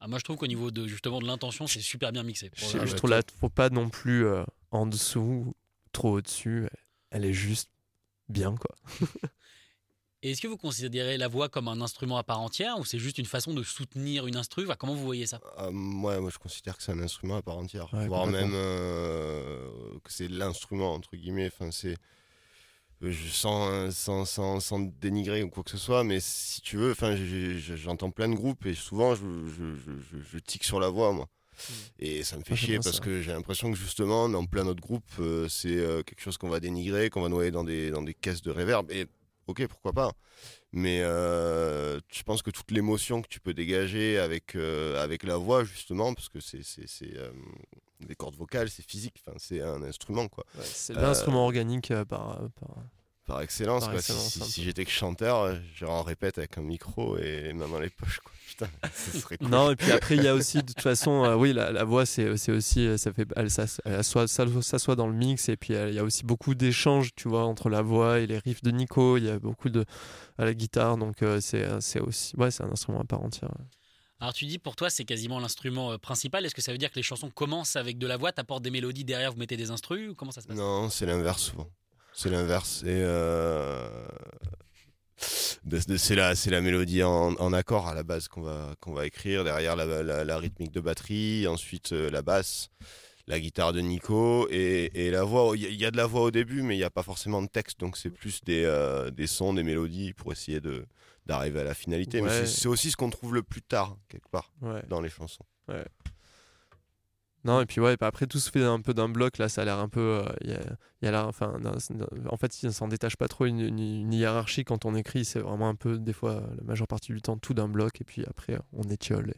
Ah, 0.00 0.08
Moi, 0.08 0.18
je 0.18 0.24
trouve 0.24 0.36
qu'au 0.36 0.46
niveau 0.46 0.70
de 0.70 0.86
justement 0.86 1.20
de 1.20 1.26
l'intention, 1.26 1.66
c'est 1.66 1.80
super 1.80 2.12
bien 2.12 2.22
mixé. 2.22 2.50
Pour 2.50 2.68
Je, 2.68 2.94
trouve 2.94 3.10
là, 3.10 3.22
faut 3.40 3.48
pas 3.48 3.70
non 3.70 3.88
plus 3.88 4.26
euh, 4.26 4.44
en 4.70 4.86
dessous, 4.86 5.54
trop 5.92 6.18
au-dessus. 6.18 6.68
Elle 7.10 7.24
est 7.24 7.32
juste 7.32 7.70
bien, 8.28 8.54
quoi. 8.54 8.76
Et 10.22 10.30
Est-ce 10.30 10.40
que 10.40 10.48
vous 10.48 10.56
considérez 10.56 11.18
la 11.18 11.28
voix 11.28 11.48
comme 11.48 11.68
un 11.68 11.80
instrument 11.80 12.16
à 12.16 12.24
part 12.24 12.40
entière 12.40 12.78
ou 12.78 12.84
c'est 12.84 12.98
juste 12.98 13.18
une 13.18 13.26
façon 13.26 13.54
de 13.54 13.62
soutenir 13.62 14.26
une 14.26 14.36
instru? 14.36 14.64
Enfin, 14.64 14.74
Comment 14.78 14.94
vous 14.94 15.04
voyez 15.04 15.26
ça? 15.26 15.40
Euh, 15.58 15.66
ouais, 15.70 16.20
moi, 16.20 16.30
je 16.32 16.38
considère 16.38 16.76
que 16.76 16.82
c'est 16.82 16.92
un 16.92 17.00
instrument 17.00 17.36
à 17.36 17.42
part 17.42 17.58
entière. 17.58 17.92
Ouais, 17.92 18.08
voire 18.08 18.26
même 18.26 18.52
euh, 18.54 19.68
que 20.02 20.12
c'est 20.12 20.28
l'instrument, 20.28 20.94
entre 20.94 21.14
guillemets. 21.16 21.46
Enfin, 21.52 21.70
c'est. 21.70 21.96
euh, 23.02 23.10
Je, 23.12 23.28
sans, 23.28 23.90
sans, 23.92 24.24
sans, 24.24 24.58
sans 24.60 24.80
dénigrer 24.80 25.42
ou 25.42 25.50
quoi 25.50 25.62
que 25.62 25.70
ce 25.70 25.76
soit, 25.76 26.02
mais 26.02 26.18
si 26.20 26.62
tu 26.62 26.76
veux, 26.78 26.92
enfin, 26.92 27.14
j'entends 27.76 28.10
plein 28.10 28.28
de 28.28 28.34
groupes 28.34 28.64
et 28.66 28.74
souvent 28.74 29.14
je, 29.14 29.22
je, 29.46 29.74
je, 29.76 29.92
je- 30.00 30.22
je 30.32 30.38
tique 30.38 30.64
sur 30.64 30.80
la 30.80 30.88
voix, 30.88 31.12
moi. 31.12 31.28
Et 31.98 32.22
ça 32.24 32.36
me 32.38 32.42
fait 32.42 32.52
Ah, 32.54 32.56
chier 32.56 32.76
parce 32.78 32.96
ça. 32.96 33.02
que 33.04 33.20
j'ai 33.22 33.32
l'impression 33.32 33.70
que 33.70 33.76
justement, 33.78 34.28
dans 34.30 34.44
plein 34.46 34.64
d'autres 34.64 34.82
groupes, 34.82 35.04
euh, 35.20 35.46
c'est 35.48 35.76
euh, 35.76 36.02
quelque 36.02 36.20
chose 36.20 36.36
qu'on 36.38 36.48
va 36.50 36.60
dénigrer, 36.60 37.10
qu'on 37.10 37.22
va 37.22 37.28
noyer 37.28 37.50
dans 37.50 37.64
des, 37.64 37.90
dans 37.90 38.02
des 38.02 38.14
caisses 38.14 38.42
de 38.42 38.50
réverb. 38.50 38.90
Et 38.90 39.06
ok, 39.46 39.66
pourquoi 39.68 39.92
pas. 39.92 40.12
Mais 40.72 41.00
euh, 41.02 41.98
je 42.12 42.22
pense 42.22 42.42
que 42.42 42.50
toute 42.50 42.70
l'émotion 42.70 43.22
que 43.22 43.28
tu 43.28 43.40
peux 43.40 43.54
dégager 43.54 44.18
avec, 44.18 44.54
euh, 44.54 45.02
avec 45.02 45.22
la 45.22 45.36
voix, 45.36 45.64
justement, 45.64 46.12
parce 46.14 46.28
que 46.28 46.40
c'est 46.40 46.60
euh, 47.16 47.30
des 48.00 48.14
cordes 48.14 48.34
vocales, 48.36 48.68
c'est 48.68 48.84
physique, 48.88 49.22
c'est 49.38 49.62
un 49.62 49.82
instrument, 49.82 50.28
quoi. 50.28 50.44
Ouais, 50.56 50.64
c'est 50.64 50.94
l'instrument 50.94 51.44
organique 51.44 51.88
par, 52.08 52.38
par- 52.60 52.76
Par 53.26 53.40
excellence, 53.40 53.80
Par 53.82 53.90
quoi. 53.90 53.98
excellence, 53.98 54.32
si, 54.34 54.40
un 54.40 54.44
si- 54.44 54.52
si 54.52 54.60
peu. 54.60 54.64
j'étais 54.66 54.84
que 54.84 54.90
chanteur, 54.90 55.56
j'irais 55.76 55.90
en 55.90 56.02
répète 56.04 56.38
avec 56.38 56.56
un 56.58 56.62
micro 56.62 57.18
et 57.18 57.42
les 57.42 57.52
mains 57.52 57.68
dans 57.68 57.80
les 57.80 57.90
poches, 57.90 58.20
quoi. 58.20 58.32
Putain, 58.46 58.68
ce 58.94 59.18
serait 59.18 59.36
cool. 59.36 59.48
Non, 59.48 59.70
et 59.72 59.76
puis 59.76 59.90
après, 59.90 60.16
il 60.16 60.22
y 60.22 60.28
a 60.28 60.34
aussi, 60.34 60.58
de 60.62 60.66
toute 60.72 60.80
façon, 60.80 61.24
euh, 61.24 61.34
oui, 61.34 61.52
la, 61.52 61.72
la 61.72 61.82
voix, 61.82 62.06
c'est 62.06 62.36
c'est 62.36 62.52
aussi, 62.52 62.86
euh, 62.86 62.96
ça 62.96 63.12
fait, 63.12 63.26
elle, 63.34 63.50
ça, 63.50 63.64
elle 63.84 64.04
soit, 64.04 64.28
ça, 64.28 64.44
ça 64.62 64.78
soit 64.78 64.94
dans 64.94 65.08
le 65.08 65.12
mix, 65.12 65.48
et 65.48 65.56
puis 65.56 65.74
euh, 65.74 65.88
il 65.88 65.94
y 65.96 65.98
a 65.98 66.04
aussi 66.04 66.24
beaucoup 66.24 66.54
d'échanges, 66.54 67.10
tu 67.16 67.28
vois, 67.28 67.44
entre 67.44 67.68
la 67.68 67.82
voix 67.82 68.20
et 68.20 68.28
les 68.28 68.38
riffs 68.38 68.62
de 68.62 68.70
Nico, 68.70 69.16
il 69.16 69.24
y 69.24 69.28
a 69.30 69.40
beaucoup 69.40 69.68
de, 69.70 69.84
à 70.38 70.44
la 70.44 70.54
guitare, 70.54 70.96
donc 70.96 71.22
euh, 71.22 71.40
c'est 71.40 71.66
c'est 71.80 72.00
aussi, 72.00 72.36
ouais, 72.36 72.52
c'est 72.52 72.62
un 72.62 72.70
instrument 72.70 73.00
à 73.00 73.04
part 73.04 73.22
entière. 73.22 73.50
Alors 74.20 74.32
tu 74.32 74.46
dis 74.46 74.58
pour 74.58 74.76
toi 74.76 74.88
c'est 74.88 75.04
quasiment 75.04 75.38
l'instrument 75.40 75.98
principal. 75.98 76.46
Est-ce 76.46 76.54
que 76.54 76.62
ça 76.62 76.72
veut 76.72 76.78
dire 76.78 76.90
que 76.90 76.96
les 76.96 77.02
chansons 77.02 77.28
commencent 77.28 77.76
avec 77.76 77.98
de 77.98 78.06
la 78.06 78.16
voix, 78.16 78.32
t'apportes 78.32 78.62
des 78.62 78.70
mélodies 78.70 79.04
derrière, 79.04 79.30
vous 79.32 79.38
mettez 79.38 79.58
des 79.58 79.70
instrus 79.70 80.10
ou 80.10 80.14
comment 80.14 80.30
ça 80.30 80.40
se 80.40 80.46
passe? 80.46 80.56
Non, 80.56 80.88
c'est 80.88 81.04
l'inverse 81.04 81.42
souvent. 81.42 81.68
C'est 82.18 82.30
l'inverse. 82.30 82.82
Et 82.84 82.86
euh, 82.88 83.88
c'est 85.18 86.14
la, 86.50 86.60
mélodie 86.62 87.02
en, 87.02 87.34
en 87.34 87.52
accord 87.52 87.88
à 87.88 87.94
la 87.94 88.02
base 88.04 88.28
qu'on 88.28 88.40
va, 88.40 88.74
qu'on 88.80 88.94
va 88.94 89.06
écrire. 89.06 89.44
Derrière 89.44 89.76
la, 89.76 90.02
la- 90.02 90.24
la 90.24 90.38
rythmique 90.38 90.72
de 90.72 90.80
batterie, 90.80 91.46
ensuite 91.46 91.92
euh, 91.92 92.10
la 92.10 92.22
basse, 92.22 92.70
la 93.26 93.38
guitare 93.38 93.74
de 93.74 93.80
Nico 93.80 94.48
et, 94.50 94.90
et 94.94 95.10
la 95.10 95.24
voix. 95.24 95.52
Il 95.56 95.74
y, 95.74 95.84
a- 95.84 95.90
de 95.90 95.96
la 95.98 96.06
voix 96.06 96.22
au 96.22 96.30
début, 96.30 96.62
mais 96.62 96.74
il 96.74 96.78
n'y 96.78 96.84
a 96.84 96.90
pas 96.90 97.02
forcément 97.02 97.42
de 97.42 97.48
texte. 97.48 97.80
Donc 97.80 97.98
c'est 97.98 98.10
plus 98.10 98.40
des, 98.44 98.64
euh, 98.64 99.10
des 99.10 99.26
sons, 99.26 99.52
des 99.52 99.62
mélodies 99.62 100.14
pour 100.14 100.32
essayer 100.32 100.60
de, 100.60 100.86
d'arriver 101.26 101.60
à 101.60 101.64
la 101.64 101.74
finalité. 101.74 102.22
Ouais. 102.22 102.30
c'est, 102.30 102.46
c'est 102.46 102.68
aussi 102.68 102.90
ce 102.90 102.96
qu'on 102.96 103.10
trouve 103.10 103.34
le 103.34 103.42
plus 103.42 103.62
tard, 103.62 103.98
quelque 104.08 104.30
part, 104.30 104.52
Ouais. 104.62 104.82
dans 104.88 105.02
les 105.02 105.10
chansons. 105.10 105.44
Non, 107.46 107.60
et 107.60 107.66
puis 107.66 107.80
ouais, 107.80 107.94
et 107.94 107.96
puis 107.96 108.06
après 108.06 108.26
tout 108.26 108.38
se 108.40 108.50
fait 108.50 108.64
un 108.64 108.80
peu 108.80 108.92
d'un 108.92 109.08
bloc, 109.08 109.38
là, 109.38 109.48
ça 109.48 109.62
a 109.62 109.64
l'air 109.64 109.78
un 109.78 109.88
peu, 109.88 110.00
euh, 110.00 110.24
il 110.42 110.50
y 110.50 110.54
a, 110.54 110.60
y 111.02 111.14
a 111.14 111.26
enfin, 111.26 111.54
en 112.28 112.36
fait, 112.36 112.62
il 112.62 112.72
s'en 112.72 112.88
détache 112.88 113.16
pas 113.16 113.28
trop 113.28 113.46
une, 113.46 113.60
une- 113.60 113.78
une 113.78 114.12
hiérarchie 114.12 114.64
quand 114.64 114.84
on 114.84 114.94
écrit, 114.94 115.24
c'est 115.24 115.38
vraiment 115.38 115.68
un 115.68 115.74
peu, 115.76 115.98
des 115.98 116.12
fois, 116.12 116.42
la 116.58 116.64
majeure 116.64 116.88
partie 116.88 117.12
du 117.12 117.22
temps, 117.22 117.38
tout 117.38 117.54
d'un 117.54 117.68
bloc, 117.68 118.00
et 118.00 118.04
puis 118.04 118.24
après, 118.26 118.58
on 118.72 118.82
étiole. 118.90 119.32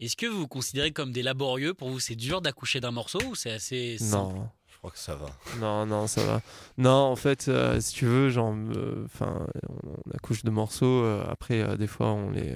et- 0.00 0.04
Est-ce 0.04 0.16
que 0.16 0.26
vous 0.26 0.40
vous 0.40 0.48
considérez 0.48 0.90
comme 0.92 1.12
des 1.12 1.22
laborieux? 1.22 1.72
Pour 1.74 1.88
vous 1.90 2.00
c'est 2.00 2.16
dur 2.16 2.40
d'accoucher 2.42 2.80
d'un 2.80 2.90
morceau 2.90 3.20
ou 3.30 3.34
c'est 3.34 3.52
assez 3.52 3.96
simple? 3.98 4.34
Non. 4.36 4.48
Je 4.70 4.78
crois 4.78 4.90
que 4.90 4.98
ça 4.98 5.14
va. 5.14 5.26
Non, 5.58 5.86
non, 5.86 6.06
ça 6.06 6.22
va. 6.22 6.42
Non, 6.76 6.90
en 6.90 7.16
fait, 7.16 7.48
euh, 7.48 7.80
si 7.80 7.94
tu 7.94 8.04
veux, 8.04 8.28
genre, 8.28 8.54
euh, 8.54 9.04
enfin, 9.06 9.46
on 9.70 10.10
accouche 10.14 10.42
de 10.44 10.50
morceaux. 10.50 11.02
euh, 11.02 11.24
après, 11.30 11.62
euh, 11.62 11.76
des 11.78 11.86
fois, 11.86 12.08
on 12.12 12.30
les, 12.30 12.54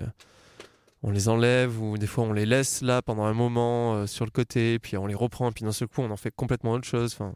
on 1.02 1.10
les 1.10 1.28
enlève 1.28 1.80
ou 1.80 1.96
des 1.98 2.06
fois, 2.06 2.24
on 2.24 2.32
les 2.32 2.46
laisse 2.46 2.82
là 2.82 3.00
pendant 3.02 3.24
un 3.24 3.32
moment 3.34 3.94
euh, 3.94 4.06
sur 4.06 4.24
le 4.24 4.30
côté, 4.30 4.78
puis 4.78 4.96
on 4.96 5.06
les 5.06 5.14
reprend, 5.14 5.50
puis 5.52 5.64
d'un 5.64 5.72
seul 5.72 5.88
coup, 5.88 6.02
on 6.02 6.10
en 6.10 6.16
fait 6.16 6.30
complètement 6.34 6.72
autre 6.72 6.86
chose. 6.86 7.12
Enfin, 7.14 7.34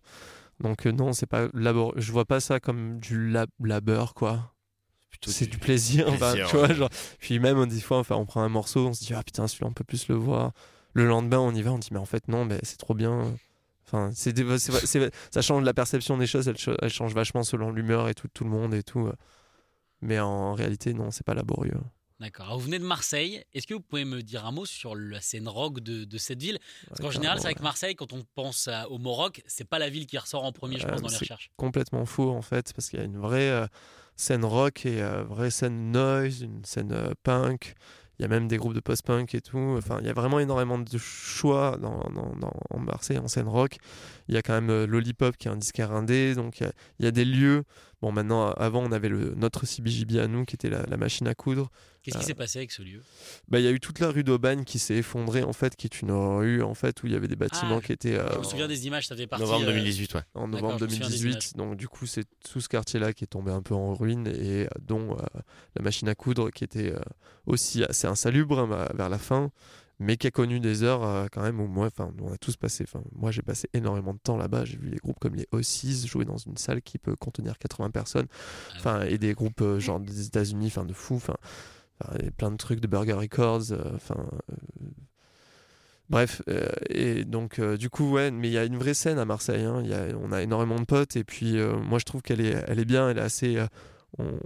donc 0.60 0.86
euh, 0.86 0.92
non, 0.92 1.12
c'est 1.12 1.26
pas 1.26 1.48
labor. 1.54 1.92
Je 1.96 2.12
vois 2.12 2.24
pas 2.26 2.40
ça 2.40 2.60
comme 2.60 2.98
du 3.00 3.28
lab- 3.30 3.48
labeur, 3.60 4.14
quoi. 4.14 4.52
C'est 5.30 5.46
du 5.46 5.58
plaisir, 5.58 6.06
tu 6.48 6.56
vois, 6.56 6.72
genre. 6.74 6.90
Puis 7.18 7.38
même 7.38 7.64
des 7.66 7.80
fois, 7.80 7.98
enfin, 7.98 8.16
on 8.16 8.26
prend 8.26 8.42
un 8.42 8.48
morceau, 8.48 8.88
on 8.88 8.92
se 8.92 9.04
dit 9.04 9.14
ah 9.14 9.22
putain, 9.22 9.46
celui-là, 9.48 9.68
on 9.70 9.72
peut 9.72 9.84
plus 9.84 10.08
le 10.08 10.14
voir. 10.16 10.52
Le 10.92 11.06
lendemain, 11.06 11.38
on 11.38 11.54
y 11.54 11.62
va, 11.62 11.72
on 11.72 11.78
dit 11.78 11.88
mais 11.92 11.98
en 11.98 12.04
fait 12.04 12.28
non, 12.28 12.44
mais 12.44 12.58
c'est 12.62 12.76
trop 12.76 12.94
bien. 12.94 13.32
Enfin, 13.86 14.10
c'est 14.84 14.98
des- 15.00 15.10
ça 15.30 15.42
change 15.42 15.62
la 15.64 15.72
perception 15.74 16.16
des 16.18 16.26
choses, 16.26 16.48
elle, 16.48 16.58
ch- 16.58 16.76
elle 16.82 16.90
change 16.90 17.14
vachement 17.14 17.42
selon 17.44 17.70
l'humeur 17.70 18.08
et 18.08 18.14
tout, 18.14 18.28
tout 18.32 18.44
le 18.44 18.50
monde 18.50 18.74
et 18.74 18.82
tout. 18.82 19.06
euh. 19.06 19.12
Mais 20.02 20.18
en 20.20 20.52
réalité, 20.54 20.92
non, 20.94 21.10
c'est 21.10 21.24
pas 21.24 21.34
laborieux. 21.34 21.80
D'accord. 22.20 22.46
Alors, 22.46 22.58
vous 22.58 22.64
venez 22.66 22.78
de 22.78 22.84
Marseille. 22.84 23.42
Est-ce 23.52 23.66
que 23.66 23.74
vous 23.74 23.80
pouvez 23.80 24.04
me 24.04 24.22
dire 24.22 24.46
un 24.46 24.52
mot 24.52 24.64
sur 24.66 24.94
la 24.94 25.20
scène 25.20 25.48
rock 25.48 25.80
de, 25.80 26.04
de 26.04 26.18
cette 26.18 26.40
ville? 26.40 26.58
Parce 26.88 27.00
qu'en 27.00 27.10
général, 27.10 27.40
c'est 27.40 27.54
que 27.54 27.62
Marseille, 27.62 27.96
quand 27.96 28.12
on 28.12 28.22
pense 28.34 28.68
à- 28.68 28.88
au 28.88 28.98
Maroc, 28.98 29.42
c'est 29.46 29.68
pas 29.68 29.78
la 29.80 29.88
ville 29.90 30.06
qui 30.06 30.16
ressort 30.16 30.44
en 30.44 30.52
premier, 30.52 30.78
je 30.78 30.84
Ouais, 30.86 30.92
pense, 30.92 31.02
dans 31.02 31.08
les 31.08 31.16
recherches. 31.16 31.50
complètement 31.56 32.06
faux 32.06 32.30
en 32.30 32.42
fait, 32.42 32.72
parce 32.72 32.88
qu'il 32.88 33.00
y 33.00 33.02
a 33.02 33.04
une 33.04 33.18
vraie 33.18 33.50
euh, 33.50 33.66
scène 34.14 34.44
rock 34.44 34.86
et 34.86 35.02
euh, 35.02 35.24
vraie 35.24 35.50
scène 35.50 35.90
noise, 35.90 36.42
une 36.42 36.64
scène 36.64 36.92
euh, 36.92 37.12
punk. 37.24 37.74
Il 38.20 38.22
y 38.22 38.24
a 38.24 38.28
même 38.28 38.46
des 38.46 38.58
groupes 38.58 38.74
de 38.74 38.80
post-punk 38.80 39.34
et 39.34 39.40
tout. 39.40 39.74
Enfin, 39.76 39.98
il 40.00 40.06
y 40.06 40.08
a 40.08 40.12
vraiment 40.12 40.38
énormément 40.38 40.78
de 40.78 40.98
choix 40.98 41.76
dans, 41.78 41.98
dans- 42.10 42.36
dans- 42.36 42.52
en 42.70 42.78
Marseille 42.78 43.18
en 43.18 43.26
scène 43.26 43.48
rock. 43.48 43.78
Il 44.28 44.36
y 44.36 44.38
a 44.38 44.42
quand 44.42 44.52
même 44.52 44.70
euh, 44.70 44.86
Lollipop 44.86 45.36
qui 45.36 45.48
est 45.48 45.50
un 45.50 45.56
disquaire 45.56 45.90
indé. 45.90 46.36
Donc, 46.36 46.60
il 46.60 46.62
y 46.62 46.66
a, 46.66 46.72
il 47.00 47.04
y 47.06 47.08
a 47.08 47.10
des 47.10 47.24
lieux. 47.24 47.64
Bon, 48.04 48.12
maintenant, 48.12 48.50
avant, 48.52 48.82
on 48.82 48.92
avait 48.92 49.08
le, 49.08 49.32
notre 49.34 49.64
CBJB 49.64 50.18
à 50.18 50.26
nous 50.26 50.44
qui 50.44 50.56
était 50.56 50.68
la, 50.68 50.82
la 50.86 50.98
machine 50.98 51.26
à 51.26 51.34
coudre. 51.34 51.70
Qu'est-ce 52.02 52.18
qui 52.18 52.24
Euh, 52.24 52.26
s'est 52.26 52.34
passé 52.34 52.58
avec 52.58 52.70
ce 52.70 52.82
lieu? 52.82 53.00
Bah, 53.48 53.60
il 53.60 53.64
y 53.64 53.66
a 53.66 53.70
eu 53.70 53.80
toute 53.80 53.98
la 53.98 54.10
rue 54.10 54.22
d'Aubagne 54.24 54.64
qui 54.64 54.78
s'est 54.78 54.96
effondrée, 54.96 55.42
en 55.42 55.54
fait, 55.54 55.74
qui 55.74 55.86
est 55.86 56.02
une 56.02 56.10
rue 56.12 56.62
en 56.62 56.74
fait, 56.74 57.02
où 57.02 57.06
il 57.06 57.14
y 57.14 57.16
avait 57.16 57.28
des 57.28 57.34
bâtiments 57.36 57.78
Ah, 57.78 57.80
qui 57.80 57.92
étaient. 57.92 58.12
euh, 58.18 58.28
Je 58.34 58.38
me 58.40 58.44
souviens 58.44 58.68
des 58.68 58.86
images, 58.86 59.06
ça 59.06 59.16
fait 59.16 59.26
partie. 59.26 59.42
Novembre 59.42 59.64
euh, 59.68 59.72
2018, 59.72 60.14
ouais. 60.16 60.20
en 60.34 60.48
novembre 60.48 60.76
je 60.80 60.84
me 60.84 60.90
souviens 60.90 61.08
des 61.08 61.18
2018. 61.18 61.56
Donc 61.56 61.76
du 61.78 61.88
coup, 61.88 62.04
c'est 62.04 62.26
tout 62.50 62.60
ce 62.60 62.68
quartier-là 62.68 63.14
qui 63.14 63.24
est 63.24 63.28
tombé 63.28 63.52
un 63.52 63.62
peu 63.62 63.72
en 63.74 63.94
ruine 63.94 64.26
et 64.26 64.64
euh, 64.64 64.68
dont 64.82 65.12
euh, 65.14 65.22
la 65.76 65.82
machine 65.82 66.06
à 66.10 66.14
coudre 66.14 66.50
qui 66.50 66.62
était 66.64 66.92
euh, 66.92 66.98
aussi 67.46 67.82
assez 67.84 68.06
insalubre 68.06 68.58
hein, 68.58 68.88
vers 68.94 69.08
la 69.08 69.18
fin, 69.18 69.50
mais 70.00 70.16
qui 70.16 70.26
a 70.26 70.30
connu 70.30 70.60
des 70.60 70.82
heures 70.82 71.04
euh, 71.04 71.26
quand 71.30 71.42
même 71.42 71.60
où 71.60 71.66
moi, 71.66 71.86
enfin, 71.86 72.10
on 72.20 72.32
a 72.32 72.36
tous 72.36 72.56
passé. 72.56 72.84
Enfin, 72.86 73.02
moi, 73.12 73.30
j'ai 73.30 73.42
passé 73.42 73.68
énormément 73.74 74.12
de 74.14 74.18
temps 74.18 74.36
là-bas. 74.36 74.64
J'ai 74.64 74.76
vu 74.76 74.90
des 74.90 74.96
groupes 74.98 75.18
comme 75.20 75.34
les 75.36 75.46
O6 75.52 76.06
jouer 76.06 76.24
dans 76.24 76.36
une 76.36 76.56
salle 76.56 76.82
qui 76.82 76.98
peut 76.98 77.16
contenir 77.16 77.58
80 77.58 77.90
personnes. 77.90 78.26
Ah 78.30 78.72
Enfin, 78.78 79.02
et 79.02 79.18
des 79.18 79.34
groupes 79.34 79.60
euh, 79.62 79.78
genre 79.80 80.00
des 80.00 80.26
États-Unis, 80.26 80.66
enfin 80.66 80.84
de 80.84 80.92
fous. 80.92 81.16
Enfin, 81.16 81.36
et 82.20 82.30
plein 82.32 82.50
de 82.50 82.56
trucs 82.56 82.80
de 82.80 82.86
Burger 82.88 83.12
Records. 83.14 83.72
euh, 83.72 83.92
Enfin. 83.94 84.16
euh, 84.50 84.56
Bref, 86.10 86.42
et 86.90 87.24
donc 87.24 87.58
du 87.62 87.88
coup, 87.88 88.12
ouais, 88.12 88.30
mais 88.30 88.48
il 88.48 88.52
y 88.52 88.58
a 88.58 88.64
une 88.64 88.76
vraie 88.76 88.92
scène 88.92 89.18
à 89.18 89.24
Marseille. 89.24 89.64
hein. 89.64 89.80
Il 89.82 89.88
y 89.88 89.94
a, 89.94 90.08
on 90.22 90.32
a 90.32 90.42
énormément 90.42 90.76
de 90.78 90.84
potes, 90.84 91.16
et 91.16 91.24
puis 91.24 91.54
moi 91.82 91.98
je 91.98 92.04
trouve 92.04 92.20
qu'elle 92.20 92.42
est, 92.42 92.62
elle 92.68 92.78
est 92.78 92.84
bien, 92.84 93.08
elle 93.08 93.16
est 93.16 93.22
assez. 93.22 93.58
on 94.18 94.38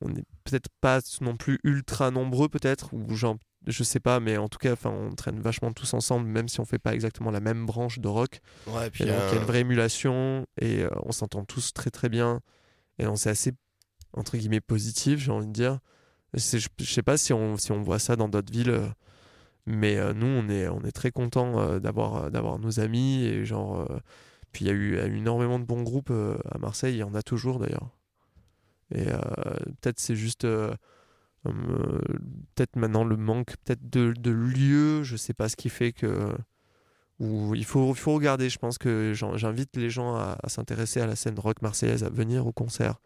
on 0.00 0.08
n'est 0.08 0.24
peut-être 0.44 0.68
pas 0.80 1.00
non 1.20 1.36
plus 1.36 1.58
ultra 1.64 2.10
nombreux, 2.10 2.48
peut-être, 2.48 2.94
ou 2.94 3.14
genre, 3.14 3.36
je 3.66 3.82
sais 3.82 4.00
pas, 4.00 4.20
mais 4.20 4.36
en 4.36 4.48
tout 4.48 4.58
cas, 4.58 4.72
enfin, 4.72 4.90
on 4.90 5.14
traîne 5.14 5.40
vachement 5.40 5.72
tous 5.72 5.92
ensemble, 5.94 6.26
même 6.26 6.48
si 6.48 6.60
on 6.60 6.64
fait 6.64 6.78
pas 6.78 6.94
exactement 6.94 7.30
la 7.30 7.40
même 7.40 7.66
branche 7.66 7.98
de 7.98 8.08
rock. 8.08 8.40
Ouais, 8.66 8.90
puis 8.90 9.04
Et 9.04 9.06
donc, 9.06 9.16
il 9.16 9.20
y 9.20 9.32
a 9.32 9.34
euh, 9.34 9.40
une 9.40 9.46
vraie 9.46 9.60
émulation, 9.60 10.46
et 10.60 10.84
euh, 10.84 10.90
on 11.02 11.12
s'entend 11.12 11.44
tous 11.44 11.72
très 11.72 11.90
très 11.90 12.08
bien, 12.08 12.40
et 12.98 13.06
on 13.06 13.16
c'est 13.16 13.30
assez 13.30 13.52
entre 14.12 14.36
guillemets 14.36 14.60
positif, 14.60 15.18
j'ai 15.18 15.32
envie 15.32 15.46
de 15.48 15.52
dire. 15.52 15.80
Je, 16.32 16.58
je 16.78 16.92
sais 16.92 17.02
pas 17.02 17.16
si 17.16 17.32
on, 17.32 17.56
si 17.56 17.72
on 17.72 17.82
voit 17.82 17.98
ça 17.98 18.14
dans 18.16 18.28
d'autres 18.28 18.52
villes. 18.52 18.70
euh, 18.70 18.88
mais 19.66 19.96
nous, 20.14 20.26
on 20.26 20.48
est, 20.48 20.68
on 20.68 20.82
est 20.82 20.92
très 20.92 21.10
contents 21.10 21.58
euh, 21.58 21.80
d'avoir, 21.80 22.30
d'avoir 22.30 22.58
nos 22.60 22.78
amis. 22.78 23.24
Et 23.24 23.44
genre, 23.44 23.86
puis 24.52 24.64
il 24.64 24.68
y 24.68 24.70
a 24.70 24.74
eu 24.74 24.96
énormément 25.16 25.58
de 25.58 25.64
bons 25.64 25.82
groupes 25.82 26.12
à 26.12 26.58
Marseille. 26.58 26.94
Il 26.94 26.98
y 26.98 27.02
en 27.02 27.14
a 27.14 27.22
toujours 27.22 27.58
d'ailleurs. 27.58 27.90
Et 28.94 29.04
peut-être 29.04 29.98
c'est 29.98 30.14
juste. 30.14 30.46
Euh, 31.52 31.98
peut-être 32.54 32.76
maintenant 32.76 33.04
le 33.04 33.16
manque 33.16 33.56
peut-être 33.64 33.88
de, 33.88 34.12
de 34.12 34.30
lieux. 34.30 35.02
Je 35.02 35.16
sais 35.16 35.34
pas 35.34 35.48
ce 35.48 35.56
qui 35.56 35.68
fait 35.68 35.92
que. 35.92 36.34
Il 37.18 37.64
faut, 37.64 37.94
regarder. 37.94 38.50
Je 38.50 38.58
pense 38.58 38.76
que 38.76 39.12
j'invite 39.14 39.74
les 39.76 39.88
gens 39.88 40.16
à, 40.16 40.36
à 40.42 40.48
s'intéresser 40.50 41.00
à 41.00 41.06
la 41.06 41.16
scène 41.16 41.38
rock 41.38 41.62
marseillaise, 41.62 42.04
à 42.04 42.10
venir 42.10 42.46
au 42.46 42.52
concert 42.52 42.96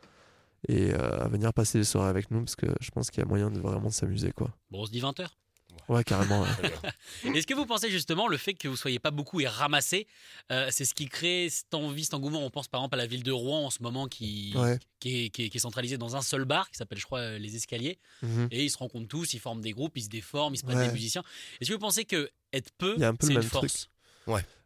et 0.69 0.93
euh, 0.95 1.25
à 1.25 1.29
venir 1.29 1.53
passer 1.53 1.79
les 1.79 1.85
soirées 1.85 2.11
avec 2.11 2.31
nous 2.31 2.41
parce 2.41 2.57
que 2.57 2.67
je 2.81 2.91
pense 2.91 3.11
qu'il 3.11 3.23
y 3.23 3.27
a 3.27 3.29
moyen 3.29 3.51
de 3.51 3.59
vraiment 3.59 3.91
s'amuser 3.91 4.33
quoi. 4.33 4.51
Bon, 4.71 4.83
on 4.83 4.87
se 4.87 4.91
dit 4.91 5.01
20h. 5.01 5.29
Ouais, 5.89 6.05
carrément. 6.05 6.43
ouais. 6.43 6.49
Est-ce 7.37 7.47
que 7.47 7.55
vous 7.55 7.67
pensez 7.67 7.91
justement 7.91 8.29
le 8.29 8.37
fait 8.37 8.55
que 8.55 8.69
vous 8.69 8.77
soyez 8.77 8.99
pas 8.99 9.11
beaucoup 9.11 9.41
et 9.41 9.47
ramassé, 9.49 10.07
euh, 10.53 10.69
c'est 10.71 10.85
ce 10.85 10.95
qui 10.95 11.07
crée 11.09 11.49
cette 11.51 11.75
envie, 11.75 12.05
cet 12.05 12.15
engouement? 12.15 12.45
On 12.45 12.51
pense 12.51 12.69
par 12.69 12.81
exemple 12.81 12.95
à 12.95 12.99
la 12.99 13.07
ville 13.07 13.23
de 13.23 13.33
Rouen 13.33 13.67
en 13.67 13.71
ce 13.71 13.83
moment 13.83 14.07
qui, 14.07 14.53
Ouais. 14.57 14.79
qui, 15.01 15.25
est, 15.25 15.31
qui 15.31 15.45
est- 15.45 15.49
qui 15.49 15.57
est 15.57 15.61
centralisée 15.61 15.99
dans 15.99 16.15
un 16.17 16.23
seul 16.23 16.45
bar 16.45 16.71
qui 16.71 16.77
s'appelle, 16.77 16.99
je 16.99 17.05
crois, 17.07 17.21
euh, 17.21 17.39
Les 17.39 17.57
Escaliers. 17.57 17.99
Mhm. 18.23 18.49
Et 18.51 18.65
ils 18.65 18.71
se 18.71 18.79
rencontrent 18.79 19.09
tous, 19.09 19.35
ils 19.35 19.41
forment 19.41 19.61
des 19.61 19.73
groupes, 19.73 19.97
ils 19.97 20.05
se 20.05 20.09
déforment, 20.09 20.55
ils 20.55 20.59
se 20.59 20.65
prennent 20.65 20.79
Ouais. 20.79 20.87
des 20.87 20.93
musiciens. 20.93 21.23
Est-ce 21.61 21.69
que 21.71 21.75
vous 21.75 21.81
pensez 21.81 22.05
que 22.05 22.31
être 22.53 22.71
peu, 22.79 22.95
Il 22.97 23.01
y 23.01 23.05
a 23.05 23.09
un 23.09 23.15
peu 23.15 23.27
c'est 23.27 23.35
le 23.35 23.43
une 23.43 23.49
force? 23.49 23.89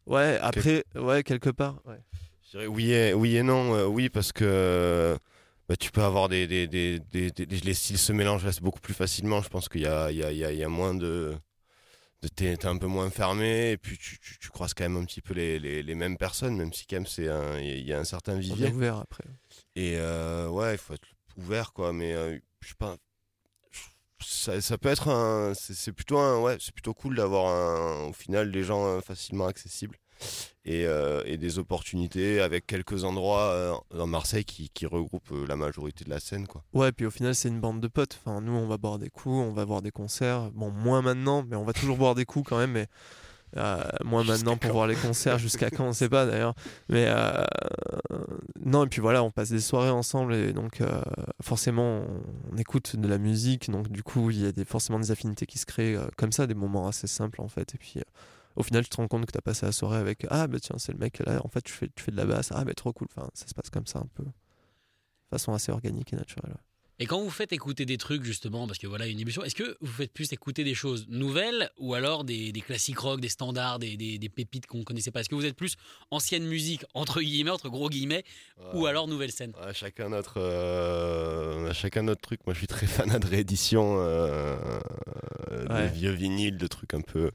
Ouais, 0.07 0.38
après, 0.42 0.85
ouais, 0.94 1.22
quelque 1.22 1.48
part. 1.50 1.81
Ouais. 1.87 1.96
Je 2.44 2.50
dirais 2.59 2.66
oui 2.66 2.92
et, 2.92 3.14
oui 3.14 3.37
et 3.37 3.42
non. 3.42 3.74
euh, 3.74 3.87
oui, 3.87 4.11
parce 4.11 4.33
que 4.33 5.16
bah, 5.68 5.77
tu 5.77 5.90
peux 5.90 6.03
avoir 6.03 6.29
des, 6.29 6.46
des, 6.46 6.66
des, 6.66 6.98
des- 7.00 7.46
Les 7.46 7.74
styles 7.74 7.98
se 7.98 8.12
mélangent 8.12 8.61
beaucoup 8.61 8.81
plus 8.81 8.94
facilement. 8.94 9.40
Je 9.42 9.48
pense 9.48 9.68
qu'il 9.68 9.83
y 9.83 9.87
a, 9.87 10.11
il 10.11 10.18
y, 10.18 10.24
a, 10.24 10.31
il 10.33 10.59
y, 10.59 10.64
a, 10.64 10.68
moins 10.68 10.94
de. 10.94 11.35
de 12.22 12.29
t'es, 12.29 12.66
un 12.66 12.77
peu 12.79 12.87
moins 12.87 13.11
fermé 13.11 13.72
et 13.72 13.77
puis 13.79 13.96
tu, 13.98 14.18
tu, 14.18 14.38
tu 14.38 14.48
croises 14.50 14.74
quand 14.74 14.85
même 14.85 14.96
un 14.96 15.05
petit 15.05 15.20
peu 15.22 15.35
les, 15.35 15.59
les, 15.59 15.83
les 15.83 15.94
mêmes 15.94 16.16
personnes, 16.18 16.57
même 16.57 16.72
si 16.72 16.87
quand 16.87 16.96
même 16.96 17.07
c'est 17.07 17.29
un- 17.29 17.59
il 17.61 17.87
y 17.87 17.92
a 17.92 17.98
un 17.98 18.05
certain 18.05 18.38
vivier. 18.38 18.68
ouvert 18.68 18.96
après. 18.96 19.24
Et 19.77 19.96
euh, 19.98 20.48
ouais, 20.48 20.74
il 20.74 20.79
faut 20.79 20.94
être 20.94 21.09
ouvert, 21.37 21.72
quoi. 21.72 21.92
Mais 21.92 22.12
euh, 22.14 22.38
je 22.61 22.68
sais 22.68 22.74
pas. 22.79 22.96
ça, 24.20 24.61
ça 24.61 24.79
peut 24.79 24.88
être 24.88 25.09
un. 25.09 25.55
C'est 25.55 25.74
c'est 25.74 25.92
plutôt 25.92 26.18
un. 26.18 26.40
Ouais, 26.40 26.57
c'est 26.61 26.72
plutôt 26.72 26.94
cool 26.94 27.16
d'avoir 27.16 27.46
un, 27.48 28.05
au 28.09 28.12
final 28.12 28.50
des 28.53 28.64
gens 28.64 28.87
euh, 28.87 29.00
facilement 29.00 29.46
accessibles 29.46 29.96
et, 30.64 30.87
euh, 30.87 31.22
et 31.27 31.37
des 31.37 31.59
opportunités 31.59 32.40
avec 32.40 32.66
quelques 32.66 33.05
endroits 33.05 33.50
euh, 33.50 33.74
dans 33.96 34.07
Marseille 34.07 34.44
qui, 34.44 34.70
qui 34.70 34.87
regroupent 34.87 35.33
euh, 35.33 35.46
la 35.46 35.57
majorité 35.57 36.05
de 36.05 36.11
la 36.11 36.20
scène, 36.20 36.46
quoi. 36.46 36.64
Ouais, 36.72 36.92
puis 36.92 37.07
au 37.07 37.11
final, 37.11 37.35
c'est 37.35 37.48
une 37.48 37.61
bande 37.61 37.81
de 37.81 37.88
potes. 37.88 38.18
Enfin, 38.24 38.40
nous, 38.40 38.53
on 38.53 38.66
va 38.66 38.79
boire 38.79 38.98
des 38.98 39.11
coups, 39.11 39.35
on 39.35 39.53
va 39.53 39.64
voir 39.64 39.83
des 39.83 39.90
concerts. 39.90 40.50
Bon, 40.53 40.70
moins 40.70 41.03
maintenant, 41.03 41.44
mais 41.48 41.57
on 41.57 41.64
va 41.64 41.72
toujours 41.72 41.96
boire 41.96 42.14
des 42.14 42.24
coups 42.24 42.48
quand 42.48 42.59
même. 42.59 42.72
Mais 42.72 42.88
euh, 43.57 43.83
moins 44.05 44.24
maintenant 44.24 44.57
pour 44.57 44.72
voir 44.72 44.87
les 44.87 44.96
concerts, 44.96 45.38
jusqu'à 45.38 45.70
quand, 45.70 45.85
on 45.85 45.92
sait 45.92 46.09
pas 46.09 46.27
d'ailleurs. 46.27 46.55
Mais 46.88 47.07
euh, 47.09 47.44
non, 48.64 48.85
et 48.85 48.88
puis 48.88 49.00
voilà, 49.00 49.22
on 49.22 49.31
passe 49.31 49.50
des 49.50 49.61
soirées 49.61 49.90
ensemble 49.90 50.35
et 50.35 50.53
donc 50.53 50.81
euh, 50.81 51.03
forcément, 51.40 52.00
on, 52.00 52.22
on 52.53 52.57
écoute 52.57 52.96
de 52.96 53.07
la 53.07 53.18
musique. 53.18 53.70
Donc 53.70 53.88
du 53.88 54.03
coup, 54.03 54.31
il 54.31 54.42
y 54.42 54.46
a 54.46 54.53
des, 54.53 54.64
forcément 54.64 54.98
des 54.98 55.11
affinités 55.11 55.46
qui 55.46 55.59
se 55.59 55.66
créent 55.66 55.96
comme 56.16 56.33
ça, 56.33 56.46
des 56.46 56.55
moments 56.55 56.88
assez 56.88 57.07
simples 57.07 57.40
en 57.40 57.48
fait. 57.48 57.74
Et 57.74 57.79
puis. 57.79 58.00
Au 58.57 58.62
final, 58.62 58.85
tu 58.85 58.90
te 58.90 58.97
rends 58.97 59.09
compte 59.09 59.27
que 59.27 59.33
tu 59.33 59.38
as 59.38 59.43
passé 59.43 59.67
la 59.67 59.73
soirée 59.73 59.99
avec 59.99 60.27
Ah, 60.31 60.47
bah 60.47 60.59
tiens, 60.61 60.77
c'est 60.79 60.93
le 60.93 60.99
mec 60.99 61.19
là, 61.27 61.40
en 61.45 61.49
fait, 61.49 61.62
tu 61.62 61.73
fais, 61.73 61.88
tu 61.95 62.03
fais 62.05 62.12
de 62.12 62.17
la 62.17 62.25
basse. 62.25 62.51
Ah, 62.55 62.64
bah 62.64 62.75
trop 62.75 62.93
cool. 62.93 63.09
Enfin, 63.14 63.29
ça 63.35 63.47
se 63.47 63.55
passe 63.55 63.71
comme 63.71 63.87
ça 63.87 63.99
un 63.99 64.09
peu. 64.14 64.25
De 64.25 64.31
façon 65.31 65.53
assez 65.55 65.73
organique 65.73 66.12
et 66.12 66.17
naturelle. 66.17 66.51
ouais. 66.53 66.61
Et 67.01 67.07
quand 67.07 67.21
vous 67.21 67.31
faites 67.31 67.53
écouter 67.53 67.87
des 67.87 67.99
trucs, 67.99 68.23
justement, 68.23 68.69
parce 68.69 68.79
que 68.79 68.87
voilà, 68.87 69.09
une 69.09 69.19
émission, 69.19 69.43
est-ce 69.43 69.57
que 69.57 69.77
vous 69.81 69.90
faites 69.90 70.12
plus 70.12 70.33
écouter 70.33 70.62
des 70.62 70.75
choses 70.77 71.07
nouvelles 71.09 71.69
ou 71.77 71.95
alors 71.95 72.23
des, 72.23 72.53
des 72.53 72.61
classiques 72.61 73.01
rock, 73.01 73.21
des 73.21 73.29
standards, 73.29 73.81
des, 73.81 73.97
des- 73.97 74.17
des 74.17 74.29
pépites 74.29 74.67
qu'on 74.67 74.79
ne 74.79 74.85
connaissait 74.85 75.11
pas? 75.11 75.19
Est-ce 75.19 75.29
que 75.29 75.35
vous 75.35 75.45
êtes 75.45 75.57
plus 75.57 75.75
ancienne 76.12 76.45
musique, 76.47 76.85
entre 76.95 77.21
guillemets, 77.21 77.51
entre 77.51 77.69
gros 77.69 77.88
guillemets, 77.90 78.23
ou 78.75 78.87
alors 78.87 79.09
nouvelle 79.09 79.33
scène? 79.33 79.53
Ouais, 79.67 79.75
chacun 79.75 80.11
notre, 80.11 80.38
euh, 80.40 81.73
chacun 81.73 82.03
notre 82.03 82.21
truc. 82.21 82.40
Moi, 82.47 82.55
je 82.55 82.59
suis 82.59 82.69
très 82.69 82.87
fan 83.09 83.09
de 83.19 83.27
réédition, 83.27 83.97
euh, 83.99 84.57
Ouais. 85.71 85.88
de 85.88 85.95
vieux 85.95 86.11
vinyles, 86.12 86.59
de 86.59 86.67
trucs 86.69 86.84
un 86.94 87.00
peu, 87.02 87.30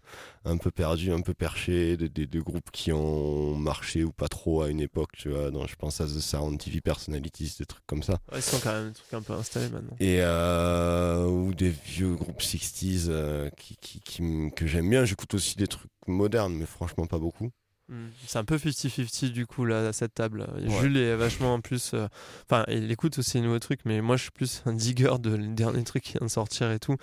un 0.45 0.57
peu 0.57 0.71
perdus, 0.71 1.11
un 1.11 1.21
peu 1.21 1.33
perchés, 1.33 1.95
de, 1.97 2.07
de- 2.07 2.25
de 2.25 2.39
groupes 2.41 2.71
qui 2.71 2.91
ont 2.91 3.55
marché 3.55 4.03
ou 4.03 4.11
pas 4.11 4.27
trop 4.27 4.61
à 4.63 4.69
une 4.69 4.79
époque. 4.81 5.11
Tu 5.17 5.29
vois, 5.29 5.51
donc 5.51 5.67
je 5.69 5.75
pense 5.75 6.01
à 6.01 6.05
The 6.05 6.19
Sound, 6.19 6.57
TV 6.59 6.81
Personalities, 6.81 7.55
des 7.59 7.65
trucs 7.65 7.85
comme 7.85 8.01
ça. 8.03 8.13
Ouais, 8.31 8.39
ils 8.39 8.41
sont 8.41 8.59
quand 8.59 8.71
même 8.73 8.89
des 8.89 8.95
trucs 8.95 9.13
un 9.13 9.21
peu 9.21 9.33
installés 9.33 9.69
maintenant. 9.69 9.95
Et 9.99 10.17
euh, 10.21 11.25
ou 11.25 11.53
des 11.53 11.69
vieux 11.69 12.15
groupes 12.15 12.41
60s 12.41 13.05
euh, 13.09 13.49
qui, 13.57 13.75
qui, 13.77 13.99
qui 14.01 14.21
m- 14.21 14.51
que 14.51 14.65
j'aime 14.67 14.89
bien. 14.89 15.05
J'écoute 15.05 15.33
aussi 15.33 15.55
des 15.57 15.67
trucs 15.67 15.91
modernes, 16.07 16.53
mais 16.55 16.65
franchement 16.65 17.05
pas 17.05 17.19
beaucoup. 17.19 17.51
Mm. 17.89 18.07
C'est 18.27 18.37
un 18.37 18.45
peu 18.45 18.55
50-50 18.57 19.31
du 19.31 19.47
coup 19.47 19.65
là 19.65 19.87
à 19.87 19.93
cette 19.93 20.13
table. 20.13 20.47
Ouais. 20.55 20.69
Jules 20.81 20.97
est 20.97 21.15
vachement 21.15 21.55
en 21.55 21.61
plus. 21.61 21.91
euh, 21.95 22.07
Enfin, 22.49 22.63
il 22.67 22.91
écoute 22.91 23.17
aussi 23.17 23.37
les 23.37 23.43
nouveaux 23.43 23.59
trucs, 23.59 23.83
mais 23.85 23.99
moi 24.01 24.15
je 24.15 24.23
suis 24.23 24.31
plus 24.31 24.61
un 24.65 24.73
digger 24.73 25.15
de 25.19 25.33
les 25.35 25.47
derniers 25.47 25.83
trucs 25.83 26.03
qui 26.03 26.11
viennent 26.13 26.27
de 26.27 26.31
sortir 26.31 26.71
et 26.71 26.79
tout. 26.79 26.95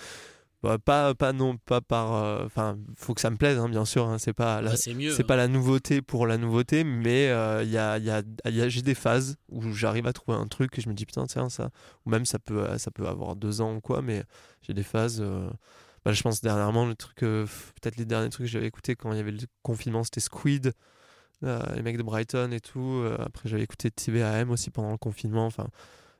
Bah, 0.62 0.78
pas, 0.78 1.14
pas 1.14 1.32
non, 1.32 1.58
pas 1.58 1.80
par. 1.80 2.14
euh, 2.14 2.44
Enfin, 2.46 2.78
faut 2.96 3.14
que 3.14 3.20
ça 3.20 3.30
me 3.30 3.36
plaise, 3.36 3.58
hein, 3.58 3.68
bien 3.68 3.84
sûr. 3.84 4.06
hein, 4.08 4.18
c'est 4.18 4.32
pas 4.32 4.62
la, 4.62 4.70
Bah, 4.70 4.76
C'est 5.16 5.24
pas 5.24 5.36
la 5.36 5.48
nouveauté 5.48 6.02
pour 6.02 6.26
la 6.26 6.38
nouveauté, 6.38 6.82
mais 6.82 7.28
euh, 7.28 7.62
il 7.62 7.70
y 7.70 7.78
a, 7.78 7.98
il 7.98 8.04
y 8.04 8.10
a, 8.10 8.22
y 8.46 8.60
a- 8.62 8.68
j'ai 8.68 8.82
des 8.82 8.94
phases 8.94 9.36
où 9.48 9.62
j'arrive 9.72 10.06
à 10.06 10.12
trouver 10.12 10.38
un 10.38 10.46
truc 10.46 10.76
et 10.78 10.80
je 10.80 10.88
me 10.88 10.94
dis 10.94 11.06
putain 11.06 11.26
tiens 11.26 11.48
ça, 11.48 11.70
ou 12.04 12.10
même 12.10 12.24
ça 12.26 12.38
peut, 12.38 12.60
euh, 12.64 12.78
ça 12.78 12.90
peut 12.90 13.06
avoir 13.06 13.36
deux 13.36 13.60
ans 13.60 13.74
ou 13.76 13.80
quoi, 13.80 14.02
mais 14.02 14.24
j'ai 14.62 14.72
des 14.74 14.82
phases. 14.82 15.20
euh, 15.20 15.48
bah, 16.04 16.12
je 16.12 16.22
pense 16.22 16.40
dernièrement 16.40 16.86
le 16.86 16.94
truc, 16.94 17.22
euh, 17.22 17.46
peut-être 17.80 17.96
les 17.96 18.04
derniers 18.06 18.30
trucs 18.30 18.46
que 18.46 18.50
j'avais 18.52 18.66
écouté 18.66 18.96
quand 18.96 19.12
il 19.12 19.16
y 19.18 19.20
avait 19.20 19.32
le 19.32 19.38
confinement, 19.62 20.04
c'était 20.04 20.20
Squid, 20.20 20.72
euh, 21.44 21.60
les 21.74 21.82
mecs 21.82 21.98
de 21.98 22.02
Brighton 22.02 22.50
et 22.52 22.60
tout. 22.60 22.80
euh, 23.04 23.16
après 23.20 23.48
j'avais 23.48 23.62
écouté 23.62 23.90
TBAM 23.90 24.50
aussi 24.50 24.70
pendant 24.70 24.90
le 24.92 24.98
confinement. 24.98 25.46
Enfin, 25.46 25.68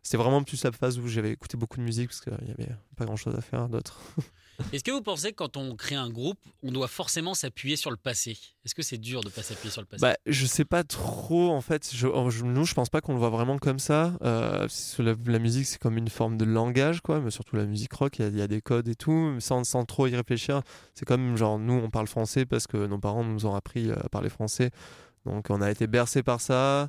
c'était 0.07 0.19
vraiment 0.19 0.45
plus 0.45 0.62
la 0.62 0.71
phase 0.71 1.01
où 1.01 1.09
j'avais 1.09 1.33
écouté 1.33 1.57
beaucoup 1.57 1.79
de 1.79 1.83
musique 1.83 2.11
parce 2.11 2.21
qu'il 2.21 2.33
y 2.47 2.51
avait 2.53 2.71
pas 2.97 3.05
grand 3.07 3.16
chose 3.16 3.35
à 3.35 3.40
faire 3.40 3.69
d'autre. 3.69 4.01
Est-ce 4.73 4.85
que 4.85 4.92
vous 4.92 5.03
pensez 5.03 5.33
que 5.33 5.35
quand 5.37 5.57
on 5.57 5.75
crée 5.75 5.97
un 5.97 6.09
groupe, 6.09 6.38
on 6.62 6.71
doit 6.71 6.87
forcément 6.87 7.35
s'appuyer 7.35 7.75
sur 7.75 7.90
le 7.90 7.97
passé? 7.97 8.38
Est-ce 8.64 8.75
que 8.75 8.83
c'est 8.83 8.99
dur 8.99 9.21
de 9.23 9.29
pas 9.29 9.42
s'appuyer 9.42 9.71
sur 9.71 9.83
le 9.83 9.87
passé? 9.87 10.01
Bah, 10.01 10.14
je 10.25 10.47
sais 10.47 10.64
pas 10.64 10.85
trop 10.85 11.51
en 11.51 11.61
fait. 11.61 11.90
Je, 11.92 12.07
je- 12.31 12.45
nous, 12.45 12.64
je 12.64 12.73
pense 12.73 12.88
pas 12.88 13.01
qu'on 13.01 13.14
le 13.14 13.19
voit 13.19 13.29
vraiment 13.31 13.59
comme 13.59 13.79
ça. 13.81 14.16
Euh, 14.23 14.66
la, 15.01 15.14
la 15.27 15.38
musique, 15.40 15.66
c'est 15.66 15.79
comme 15.81 15.99
une 15.99 16.09
forme 16.09 16.37
de 16.38 16.45
langage, 16.47 17.01
quoi. 17.03 17.21
Mais 17.21 17.31
surtout 17.33 17.57
la 17.57 17.66
musique 17.66 17.92
rock, 17.92 18.19
il 18.19 18.23
y 18.23 18.25
a- 18.25 18.29
il 18.29 18.38
y, 18.38 18.42
a 18.42 18.47
des 18.47 18.62
codes 18.62 18.88
et 18.88 18.95
tout, 18.95 19.35
sans, 19.40 19.64
sans 19.64 19.85
trop 19.85 20.07
y 20.07 20.14
réfléchir. 20.16 20.62
C'est 20.95 21.05
comme 21.05 21.37
genre 21.37 21.59
nous, 21.59 21.75
on 21.75 21.90
parle 21.90 22.07
français 22.07 22.47
parce 22.47 22.66
que 22.69 22.87
nos 22.87 22.99
parents 22.99 23.25
nous 23.25 23.45
ont 23.45 23.55
appris 23.57 23.90
à 23.90 24.09
parler 24.09 24.31
français. 24.31 24.71
Donc, 25.27 25.47
on 25.51 25.61
a 25.61 25.71
été 25.71 25.87
bercé 25.88 26.23
par 26.23 26.40
ça. 26.40 26.88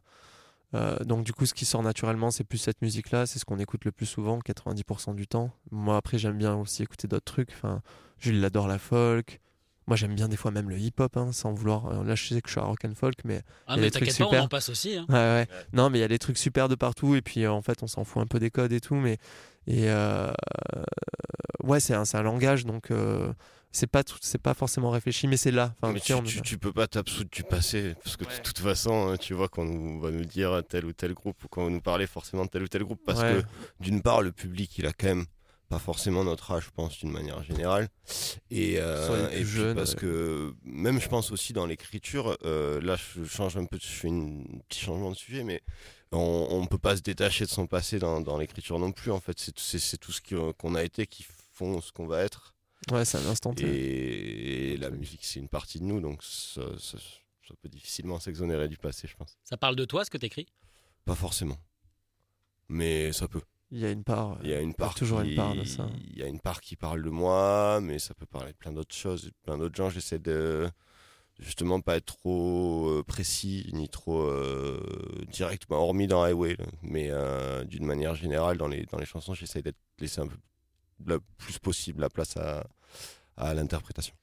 Euh, 0.73 0.97
donc 1.06 1.23
du 1.23 1.32
coup, 1.34 1.45
ce 1.45 1.53
qui 1.53 1.65
sort 1.65 1.82
naturellement, 1.84 2.30
c'est 2.32 2.43
plus 2.43 2.58
cette 2.58 2.82
musique-là. 2.82 3.25
C'est 3.25 3.39
ce 3.39 3.45
qu'on 3.45 3.60
écoute 3.60 3.86
le 3.86 3.91
plus 3.91 4.06
souvent, 4.06 4.39
90% 4.39 5.15
du 5.15 5.27
temps. 5.27 5.51
Moi, 5.71 5.95
après, 5.97 6.17
j'aime 6.17 6.38
bien 6.38 6.56
aussi 6.56 6.84
écouter 6.84 7.08
d'autres 7.08 7.25
trucs. 7.25 7.51
Enfin, 7.53 7.82
Jules, 8.19 8.43
adore 8.43 8.67
la 8.67 8.77
folk. 8.77 9.39
Moi, 9.88 9.95
j'aime 9.95 10.15
bien 10.15 10.27
des 10.27 10.36
fois 10.36 10.51
même 10.51 10.69
le 10.69 10.77
hip-hop, 10.77 11.15
hein, 11.15 11.32
sans 11.32 11.53
vouloir. 11.53 11.86
euh, 11.86 12.03
Là, 12.03 12.15
je 12.15 12.27
sais 12.27 12.41
que 12.41 12.49
je 12.49 12.51
suis 12.53 12.60
à 12.60 12.65
rock 12.65 12.84
and 12.84 12.93
folk, 12.95 13.15
mais 13.23 13.41
Ah, 13.67 13.75
il 13.75 13.75
y 13.75 13.80
a 13.80 13.82
mais 13.82 13.82
des 13.84 13.91
trucs 13.91 14.10
t'inquiète 14.10 14.17
pas, 14.17 14.23
on 14.25 14.27
super. 14.27 14.43
en 14.43 14.47
passe 14.49 14.67
aussi. 14.69 14.97
hein. 14.97 15.06
Ouais, 15.08 15.15
ouais. 15.15 15.47
Non, 15.71 15.89
mais 15.89 15.99
il 15.99 16.01
y 16.01 16.03
a 16.03 16.10
des 16.10 16.19
trucs 16.19 16.38
super 16.38 16.67
de 16.67 16.75
partout 16.75 17.15
et 17.15 17.21
puis 17.21 17.45
euh, 17.45 17.51
en 17.53 17.62
fait, 17.62 17.82
on 17.84 17.88
s'en 17.88 18.03
fout 18.03 18.21
un 18.21 18.27
peu 18.27 18.38
des 18.39 18.51
codes 18.51 18.73
et 18.73 18.82
tout. 18.82 18.95
Mais 18.95 19.17
et 19.65 19.89
euh, 19.89 20.30
ouais, 21.63 21.80
c'est 21.80 21.93
un, 21.93 22.06
c'est 22.06 22.17
un 22.17 22.23
langage 22.23 22.65
donc 22.65 22.91
euh, 22.91 23.32
c'est 23.71 23.88
pas 23.88 24.03
tout- 24.03 24.17
c'est 24.21 24.41
pas 24.41 24.53
forcément 24.53 24.89
réfléchi, 24.89 25.27
mais 25.27 25.38
c'est 25.38 25.51
là. 25.51 25.75
Enfin, 25.82 25.93
mais 25.93 25.99
tu 25.99 26.58
peux 26.58 26.73
pas 26.73 26.88
t'absoudre 26.88 27.30
du 27.32 27.43
passé 27.43 27.93
parce 28.03 28.17
que 28.17 28.23
de 28.25 28.41
toute 28.43 28.60
façon, 28.60 29.10
hein, 29.10 29.17
tu 29.17 29.34
vois 29.34 29.49
qu'on 29.49 29.99
va 29.99 30.12
nous 30.12 30.25
dire 30.25 30.62
tel 30.67 30.86
ou 30.86 30.93
tel 30.93 31.13
groupe 31.13 31.43
ou 31.43 31.47
qu'on 31.47 31.65
va 31.65 31.69
nous 31.69 31.82
parler 31.82 32.08
forcément 32.08 32.45
de 32.45 32.49
tel 32.49 32.63
ou 32.63 32.67
tel 32.67 32.84
groupe 32.84 33.01
parce 33.06 33.21
Ouais. 33.21 33.41
que 33.41 33.84
d'une 33.84 34.01
part, 34.01 34.21
le 34.21 34.32
public, 34.32 34.77
il 34.77 34.86
a 34.88 34.93
quand 34.93 35.08
même 35.08 35.25
pas 35.69 35.80
forcément 35.80 36.23
notre 36.23 36.51
âge, 36.51 36.63
je 36.67 36.69
pense, 36.71 36.97
d'une 36.97 37.12
manière 37.12 37.43
générale. 37.43 37.89
Et, 38.49 38.75
euh, 38.80 39.30
et 39.32 39.43
puis 39.43 39.73
parce 39.75 39.91
ouais. 39.95 39.99
que 39.99 40.53
même, 40.63 41.01
je 41.01 41.10
pense 41.10 41.30
aussi 41.32 41.51
dans 41.51 41.65
l'écriture, 41.65 42.38
euh, 42.45 42.80
là, 42.80 42.95
je 42.95 43.25
change 43.25 43.58
un 43.58 43.65
peu, 43.65 43.77
je 43.82 43.86
fais 43.86 44.08
un 44.10 44.43
petit 44.69 44.80
changement 44.80 45.12
de 45.12 45.15
sujet, 45.17 45.43
mais 45.43 45.62
on, 46.13 46.47
on 46.51 46.65
peut 46.67 46.77
pas 46.77 46.95
se 46.95 47.01
détacher 47.01 47.43
de 47.43 47.49
son 47.49 47.67
passé 47.67 47.99
dans, 47.99 48.21
dans 48.21 48.38
l'écriture 48.38 48.80
non 48.80 48.93
plus. 48.93 49.12
En 49.12 49.19
fait, 49.19 49.38
c'est 49.38 49.97
tout 49.97 50.12
ce 50.13 50.21
qui- 50.21 50.36
qu'on 50.58 50.73
a 50.73 50.84
été 50.84 51.06
qui 51.06 51.25
font 51.51 51.82
ce 51.82 51.91
qu'on 51.91 52.08
va 52.08 52.23
être. 52.23 52.53
Ouais, 52.91 53.05
c'est 53.05 53.17
un 53.17 53.25
instant 53.27 53.53
T. 53.53 53.63
Et 54.73 54.77
la 54.77 54.89
musique, 54.89 55.23
c'est 55.25 55.39
une 55.39 55.49
partie 55.49 55.79
de 55.79 55.85
nous, 55.85 55.99
donc 56.01 56.21
ça, 56.23 56.61
ça- 56.79 56.97
ça 57.47 57.53
peut 57.61 57.69
difficilement 57.69 58.19
s'exonérer 58.19 58.67
du 58.67 58.77
passé, 58.77 59.07
je 59.07 59.15
pense. 59.15 59.37
Ça 59.43 59.57
parle 59.57 59.75
de 59.75 59.85
toi, 59.85 60.03
ce 60.05 60.09
que 60.09 60.17
t'écris? 60.17 60.47
Pas 61.05 61.15
forcément. 61.15 61.57
Mais 62.69 63.11
ça 63.13 63.27
peut. 63.27 63.41
Il 63.71 63.79
y 63.79 63.85
a 63.85 63.91
une 63.91 64.03
part. 64.03 64.37
Il 64.43 64.49
y 64.49 64.53
a 64.53 64.59
une 64.61 64.73
part. 64.73 64.95
toujours 64.95 65.21
qui... 65.23 65.29
une 65.31 65.35
part 65.35 65.55
de 65.55 65.63
ça. 65.63 65.89
Il 66.09 66.17
y 66.17 66.23
a 66.23 66.27
une 66.27 66.39
part 66.39 66.61
qui 66.61 66.75
parle 66.75 67.03
de 67.03 67.09
moi, 67.09 67.79
mais 67.81 67.99
ça 67.99 68.13
peut 68.13 68.25
parler 68.25 68.51
de 68.51 68.57
plein 68.57 68.71
d'autres 68.73 68.95
choses, 68.95 69.25
de 69.25 69.31
plein 69.43 69.57
d'autres 69.57 69.75
gens. 69.75 69.89
J'essaie 69.89 70.19
de 70.19 70.69
justement 71.39 71.79
pas 71.81 71.97
être 71.97 72.05
trop 72.17 72.89
euh, 72.89 73.03
précis 73.03 73.69
ni 73.73 73.87
trop 73.89 74.21
euh, 74.23 74.79
direct, 75.31 75.63
bah, 75.69 75.75
hormis 75.75 76.07
dans 76.07 76.23
Highway, 76.23 76.55
là. 76.57 76.65
mais 76.81 77.09
euh, 77.11 77.63
d'une 77.65 77.85
manière 77.85 78.15
générale 78.15 78.57
dans 78.57 78.67
les 78.67 78.85
dans 78.85 78.97
les 78.97 79.05
chansons, 79.05 79.33
j'essaie 79.33 79.61
d'être 79.61 79.77
laissé 79.99 80.19
un 80.21 80.27
peu 80.27 80.37
le 81.05 81.19
plus 81.38 81.60
possible 81.60 82.01
la 82.01 82.10
place 82.10 82.36
à, 82.38 82.65
à 83.38 83.53
l'interprétation. 83.53 84.13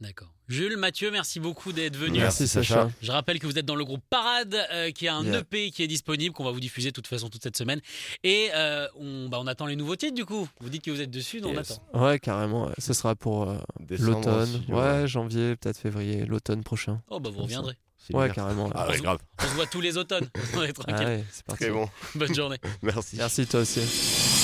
D'accord. 0.00 0.34
Jules, 0.48 0.76
Mathieu, 0.76 1.12
merci 1.12 1.38
beaucoup 1.38 1.72
d'être 1.72 1.96
venu. 1.96 2.18
Merci, 2.18 2.48
Sacha. 2.48 2.90
Je 3.00 3.12
rappelle 3.12 3.38
que 3.38 3.46
vous 3.46 3.56
êtes 3.56 3.64
dans 3.64 3.76
le 3.76 3.84
groupe 3.84 4.02
Parade, 4.10 4.52
euh, 4.72 4.90
qui 4.90 5.06
a 5.06 5.14
un 5.14 5.22
Yeah. 5.24 5.38
EP 5.38 5.70
qui 5.70 5.84
est 5.84 5.86
disponible, 5.86 6.34
qu'on 6.34 6.42
va 6.42 6.50
vous 6.50 6.58
diffuser 6.58 6.88
de 6.88 6.92
toute 6.94 7.06
façon 7.06 7.28
toute 7.28 7.42
cette 7.44 7.56
semaine. 7.56 7.80
Et 8.24 8.50
euh, 8.52 8.88
on, 8.96 9.28
bah, 9.28 9.38
on 9.40 9.46
attend 9.46 9.66
les 9.66 9.76
nouveaux 9.76 9.94
titres 9.94 10.16
du 10.16 10.24
coup. 10.24 10.48
Vous 10.60 10.70
dites 10.70 10.82
que 10.84 10.90
vous 10.90 11.00
êtes 11.00 11.10
dessus, 11.12 11.40
donc 11.40 11.54
Yes. 11.54 11.70
on 11.94 11.96
attend. 11.98 12.04
Ouais, 12.06 12.18
carrément. 12.18 12.66
ouais. 12.66 12.72
Ce 12.78 12.92
sera 12.94 13.14
pour 13.14 13.48
euh, 13.48 13.56
l'automne. 13.90 14.64
Ouais, 14.68 15.06
janvier, 15.06 15.54
peut-être 15.54 15.78
février, 15.78 16.24
l'automne 16.26 16.64
prochain. 16.64 17.00
Oh 17.08 17.20
bah 17.20 17.30
vous 17.30 17.36
Comme 17.36 17.48
ça. 17.48 17.58
reviendrez. 17.58 17.76
C'est 17.96 18.16
Ouais, 18.16 18.24
bien. 18.26 18.34
carrément. 18.34 18.66
ouais. 18.66 18.72
Ah 18.74 18.88
ouais, 18.88 18.98
grave. 19.00 19.18
On 19.38 19.42
se 19.46 19.54
voit 19.54 19.66
tous 19.66 19.80
les 19.80 19.96
automnes. 19.96 20.28
On 20.56 20.62
est 20.64 20.70
Ah 20.70 20.72
tranquille. 20.72 21.06
ouais, 21.06 21.24
c'est 21.30 21.44
parti. 21.44 21.62
Très 21.62 21.72
bon. 21.72 21.88
Bonne 22.16 22.34
journée. 22.34 22.58
Merci. 22.82 23.16
Merci 23.18 23.46
toi 23.46 23.60
aussi. 23.60 24.41